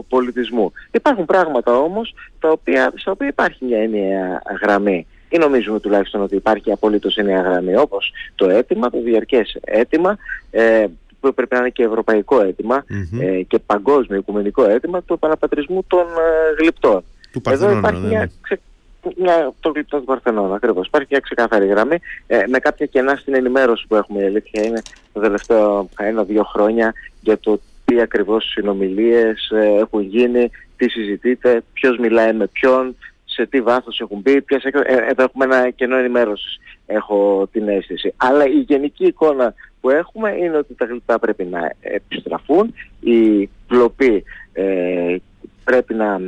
Πολιτισμού. 0.08 0.72
Υπάρχουν 0.90 1.24
πράγματα 1.24 1.78
όμως, 1.78 2.14
τα 2.40 2.50
οποία, 2.50 2.92
στα 2.96 3.10
οποία 3.10 3.28
υπάρχει 3.28 3.64
μια 3.64 3.78
έννοια 3.78 4.42
γραμμή 4.62 5.06
ή 5.32 5.38
νομίζουμε 5.38 5.80
τουλάχιστον 5.80 6.22
ότι 6.22 6.36
υπάρχει 6.36 6.72
απολύτως 6.72 7.16
ενιαία 7.16 7.40
γραμμή 7.40 7.76
όπως 7.76 8.12
το 8.34 8.48
αίτημα, 8.48 8.90
το 8.90 9.00
διαρκές 9.00 9.58
αίτημα 9.60 10.18
ε, 10.50 10.86
που 11.20 11.34
πρέπει 11.34 11.54
να 11.54 11.60
είναι 11.60 11.68
και 11.68 11.82
ευρωπαϊκό 11.82 12.40
ε, 12.40 12.52
και 13.42 13.58
παγκόσμιο 13.58 14.18
οικουμενικό 14.18 14.64
αίτημα 14.64 15.02
του 15.02 15.14
επαναπατρισμού 15.14 15.84
των 15.86 16.00
ε, 16.00 16.60
γλυπτών. 16.60 17.04
Του 17.32 17.42
Εδώ 17.50 17.70
υπάρχει 17.70 18.00
ναι, 18.00 18.08
μια, 18.08 18.18
ναι. 18.18 18.26
ξε, 18.40 18.60
μια, 19.16 19.52
το 19.60 19.70
γλυπτό 19.70 19.98
του 19.98 20.04
Παρθενών 20.04 20.54
ακριβώς. 20.54 20.86
Υπάρχει 20.86 21.08
μια 21.10 21.20
ξεκάθαρη 21.20 21.66
γραμμή 21.66 21.96
ε, 22.26 22.44
με 22.48 22.58
κάποια 22.58 22.86
κενά 22.86 23.16
στην 23.16 23.34
ενημέρωση 23.34 23.86
που 23.88 23.96
έχουμε 23.96 24.22
η 24.22 24.24
αλήθεια 24.26 24.62
είναι 24.62 24.82
το 25.12 25.20
τελευταίο 25.20 25.88
ένα-δύο 25.98 26.44
χρόνια 26.44 26.94
για 27.20 27.38
το 27.38 27.60
τι 27.84 28.00
ακριβώς 28.00 28.44
συνομιλίες 28.44 29.50
ε, 29.50 29.78
έχουν 29.80 30.00
γίνει, 30.00 30.50
τι 30.76 30.88
συζητείτε, 30.88 31.62
ποιος 31.72 31.98
μιλάει 31.98 32.32
με 32.32 32.46
ποιον, 32.46 32.96
σε 33.32 33.46
τι 33.46 33.60
βάθος 33.60 34.00
έχουν 34.00 34.20
μπει, 34.20 34.42
ποιες, 34.42 34.64
ε, 34.64 34.70
εδώ 34.84 35.22
έχουμε 35.22 35.44
ένα 35.44 35.70
κενό 35.70 35.96
ενημέρωσης, 35.96 36.58
έχω 36.86 37.48
την 37.52 37.68
αίσθηση. 37.68 38.14
Αλλά 38.16 38.46
η 38.46 38.58
γενική 38.58 39.04
εικόνα 39.04 39.54
που 39.80 39.90
έχουμε 39.90 40.36
είναι 40.36 40.56
ότι 40.56 40.74
τα 40.74 40.84
γλυπτά 40.84 41.18
πρέπει 41.18 41.44
να 41.44 41.72
επιστραφούν, 41.80 42.74
η 43.00 43.48
πλοπή 43.66 44.24
ε, 44.52 45.16
πρέπει 45.64 45.94
να 45.94 46.20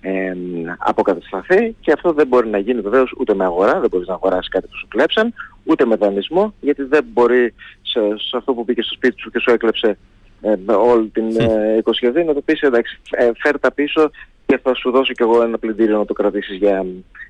ε, 0.00 0.32
αποκατασταθεί 0.78 1.76
και 1.80 1.92
αυτό 1.92 2.12
δεν 2.12 2.26
μπορεί 2.26 2.48
να 2.48 2.58
γίνει 2.58 2.80
βεβαίως 2.80 3.14
ούτε 3.18 3.34
με 3.34 3.44
αγορά, 3.44 3.80
δεν 3.80 3.88
μπορείς 3.90 4.08
να 4.08 4.14
αγοράσεις 4.14 4.48
κάτι 4.48 4.66
που 4.66 4.76
σου 4.76 4.88
κλέψαν, 4.88 5.34
ούτε 5.64 5.84
με 5.84 5.96
δανεισμό, 5.96 6.54
γιατί 6.60 6.82
δεν 6.82 7.04
μπορεί 7.12 7.54
σε, 7.82 8.00
σε 8.00 8.36
αυτό 8.36 8.54
που 8.54 8.64
μπήκε 8.64 8.82
στο 8.82 8.94
σπίτι 8.94 9.20
σου 9.20 9.30
και 9.30 9.38
σου 9.38 9.50
έκλεψε 9.50 9.98
ε, 10.40 10.72
όλη 10.72 11.08
την 11.08 11.40
ε, 11.40 12.24
να 12.24 12.34
το 12.34 12.40
πεις 12.40 12.60
εντάξει 12.60 13.00
ε, 13.10 13.30
φέρ 13.36 13.58
τα 13.58 13.72
πίσω 13.72 14.10
και 14.48 14.58
θα 14.62 14.74
σου 14.74 14.90
δώσω 14.90 15.12
κι 15.12 15.22
εγώ 15.22 15.42
ένα 15.42 15.58
πλυντήριο 15.58 15.98
να 15.98 16.04
το 16.04 16.12
κρατήσεις 16.12 16.56
για 16.56 16.86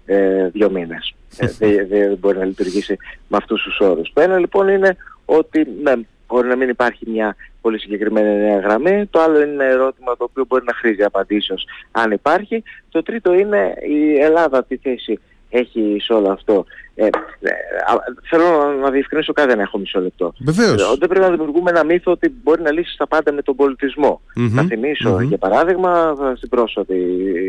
ε, 0.06 0.48
δύο 0.48 0.70
μήνες. 0.70 1.14
Ε, 1.58 1.84
δεν 1.90 2.16
μπορεί 2.20 2.38
να 2.38 2.44
λειτουργήσει 2.44 2.96
με 3.28 3.36
αυτούς 3.36 3.62
τους 3.62 3.78
όρους. 3.80 4.12
Το 4.12 4.20
ένα 4.20 4.38
λοιπόν 4.38 4.68
είναι 4.68 4.96
ότι 5.24 5.66
ναι, 5.82 5.92
μπορεί 6.26 6.48
να 6.48 6.56
μην 6.56 6.68
υπάρχει 6.68 7.10
μια 7.10 7.36
πολύ 7.60 7.78
συγκεκριμένη 7.78 8.38
νέα 8.38 8.58
γραμμή. 8.58 9.06
Το 9.06 9.20
άλλο 9.20 9.40
είναι 9.40 9.52
ένα 9.52 9.64
ερώτημα 9.64 10.16
το 10.16 10.24
οποίο 10.24 10.44
μπορεί 10.48 10.64
να 10.64 10.74
χρήζει 10.74 11.02
απαντήσεως 11.02 11.66
αν 11.90 12.10
υπάρχει. 12.10 12.62
Το 12.88 13.02
τρίτο 13.02 13.34
είναι 13.34 13.74
η 13.88 14.18
Ελλάδα 14.18 14.64
τι 14.64 14.76
θέση 14.76 15.20
έχει 15.48 15.96
σε 16.00 16.12
όλο 16.12 16.30
αυτό. 16.30 16.64
Ε, 16.94 17.04
ε, 17.04 17.10
θέλω 18.30 18.72
να 18.82 18.90
διευκρινίσω 18.90 19.32
κάτι 19.32 19.56
να 19.56 19.62
έχω 19.62 19.78
μισό 19.78 20.00
λεπτό. 20.00 20.32
Βεβαίως. 20.38 20.82
Ε, 20.82 20.96
δεν 20.98 21.08
πρέπει 21.08 21.24
να 21.24 21.30
δημιουργούμε 21.30 21.70
ένα 21.70 21.84
μύθο 21.84 22.12
ότι 22.12 22.34
μπορεί 22.42 22.62
να 22.62 22.72
λύσει 22.72 22.96
τα 22.96 23.06
πάντα 23.06 23.32
με 23.32 23.42
τον 23.42 23.56
πολιτισμό. 23.56 24.20
Mm-hmm. 24.36 24.50
Να 24.50 24.62
θυμίσω 24.62 25.16
mm-hmm. 25.16 25.22
για 25.22 25.38
παράδειγμα 25.38 26.14
στην 26.36 26.48
πρόσφατη 26.48 26.96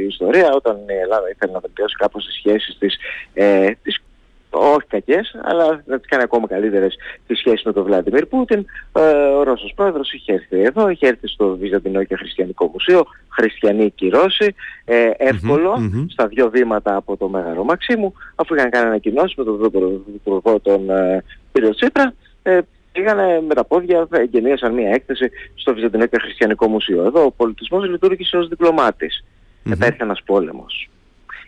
ιστορία 0.07 0.49
όταν 0.55 0.75
η 0.75 0.99
Ελλάδα 1.01 1.29
ήθελε 1.29 1.51
να 1.51 1.59
βελτιώσει 1.59 1.95
κάπως 1.95 2.25
τις 2.25 2.35
σχέσεις 2.35 2.77
της, 2.77 2.97
ε, 3.33 3.71
της 3.83 4.01
όχι 4.49 4.88
κακές, 4.88 5.35
αλλά 5.43 5.83
να 5.85 5.99
τις 5.99 6.09
κάνει 6.09 6.23
ακόμα 6.23 6.47
καλύτερες 6.47 6.95
τις 7.27 7.38
σχέσεις 7.38 7.63
με 7.63 7.73
τον 7.73 7.83
Βλάντιμιρ 7.83 8.25
Πούτιν. 8.25 8.65
Ε, 8.93 9.01
ο 9.39 9.43
Ρώσος 9.43 9.73
πρόεδρος 9.75 10.13
είχε 10.13 10.33
έρθει 10.33 10.62
εδώ, 10.62 10.89
είχε 10.89 11.07
έρθει 11.07 11.27
στο 11.27 11.57
Βυζαντινό 11.57 12.03
και 12.03 12.15
Χριστιανικό 12.15 12.69
Μουσείο, 12.73 13.05
χριστιανοί 13.29 13.91
κυρώσει, 13.91 14.55
ε, 14.85 15.09
ευκολο 15.17 15.91
στα 16.09 16.27
δύο 16.27 16.49
βήματα 16.49 16.95
από 16.95 17.17
το 17.17 17.29
Μέγαρο 17.29 17.63
Μαξίμου, 17.63 18.13
αφού 18.35 18.55
είχαν 18.55 18.69
κάνει 18.69 18.88
ανακοινώσεις 18.88 19.35
με 19.35 19.43
τον 19.43 19.71
Πρωθυπουργό 19.71 20.59
τον 20.59 20.89
ε, 20.89 21.23
κύριο 21.51 21.69
Τσίπρα, 21.69 22.13
ε, 22.43 22.59
πήγανε 22.91 23.41
με 23.47 23.53
τα 23.53 23.63
πόδια, 23.63 24.07
εγκαινίασαν 24.12 24.73
μια 24.73 24.89
έκθεση 24.89 25.29
στο 25.55 25.73
Βυζαντινό 25.73 26.05
και 26.05 26.17
Χριστιανικό 26.21 26.67
Μουσείο. 26.67 27.03
Εδώ 27.05 27.25
ο 27.25 27.31
πολιτισμός 27.31 27.89
λειτουργήσε 27.89 28.38
ως 28.38 28.47
διπλωμάτης. 28.47 29.23
Mm-hmm. 29.23 29.69
Μετά 29.69 29.85
ήρθε 29.85 30.03
ένας 30.03 30.21
πόλεμος. 30.25 30.89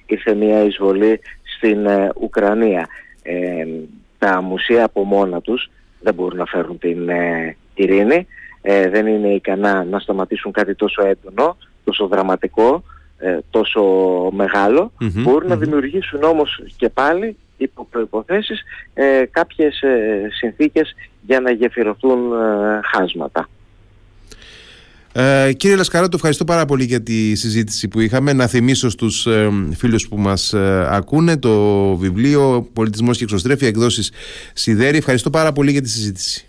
Ήρθε 0.06 0.34
μια 0.34 0.64
εισβολή 0.64 1.20
στην 1.62 1.86
ε, 1.86 2.10
Ουκρανία. 2.22 2.88
Ε, 3.24 3.66
τα 4.18 4.42
μουσεία 4.42 4.84
από 4.84 5.04
μόνα 5.04 5.42
τους 5.42 5.70
δεν 6.00 6.14
μπορούν 6.14 6.38
να 6.38 6.46
φέρουν 6.46 6.78
την 6.78 7.10
ε, 7.10 7.56
ειρήνη, 7.74 8.28
ε, 8.62 8.90
δεν 8.90 9.08
είναι 9.08 9.28
ικανά 9.28 9.84
να 9.84 10.00
σταματήσουν 10.00 10.52
κάτι 10.52 10.76
τόσο 10.76 11.06
έντονο, 11.06 11.58
τόσο 11.84 12.08
δραματικό, 12.08 12.84
τόσο 13.50 13.82
μεγάλο. 14.32 14.92
μπορουν 15.00 15.50
να 15.50 15.56
δημιουργήσουν 15.56 16.24
όμως 16.24 16.64
και 16.78 16.90
πάλι 16.90 17.38
υπό 17.58 17.88
προϋποθέσεις 17.92 18.64
κάποιες 19.32 19.84
συνθήκες 20.40 20.96
για 21.22 21.40
να 21.40 21.52
γεφυρωθούν 21.52 22.20
χάσματα. 22.84 23.50
Ε, 25.14 25.54
κύριε 25.54 25.76
Λασκαράτο, 25.76 26.16
ευχαριστώ 26.16 26.44
πάρα 26.44 26.66
πολύ 26.66 26.84
για 26.84 27.02
τη 27.02 27.36
συζήτηση 27.36 27.88
που 27.88 28.00
είχαμε. 28.00 28.34
Να 28.34 28.48
θυμίσω 28.48 28.90
στους 28.90 29.26
ε, 29.26 29.50
φίλους 29.78 30.08
που 30.08 30.18
μας 30.18 30.54
ε, 30.54 30.88
ακούνε 30.90 31.38
το 31.38 31.96
βιβλίο 31.96 32.70
«Πολιτισμός 32.74 33.18
και 33.18 33.24
εξωστρέφεια» 33.24 33.68
εκδόσεις 33.68 34.12
Σιδέρη. 34.54 34.98
Ευχαριστώ 34.98 35.30
πάρα 35.30 35.52
πολύ 35.52 35.72
για 35.72 35.82
τη 35.82 35.90
συζήτηση. 35.90 36.46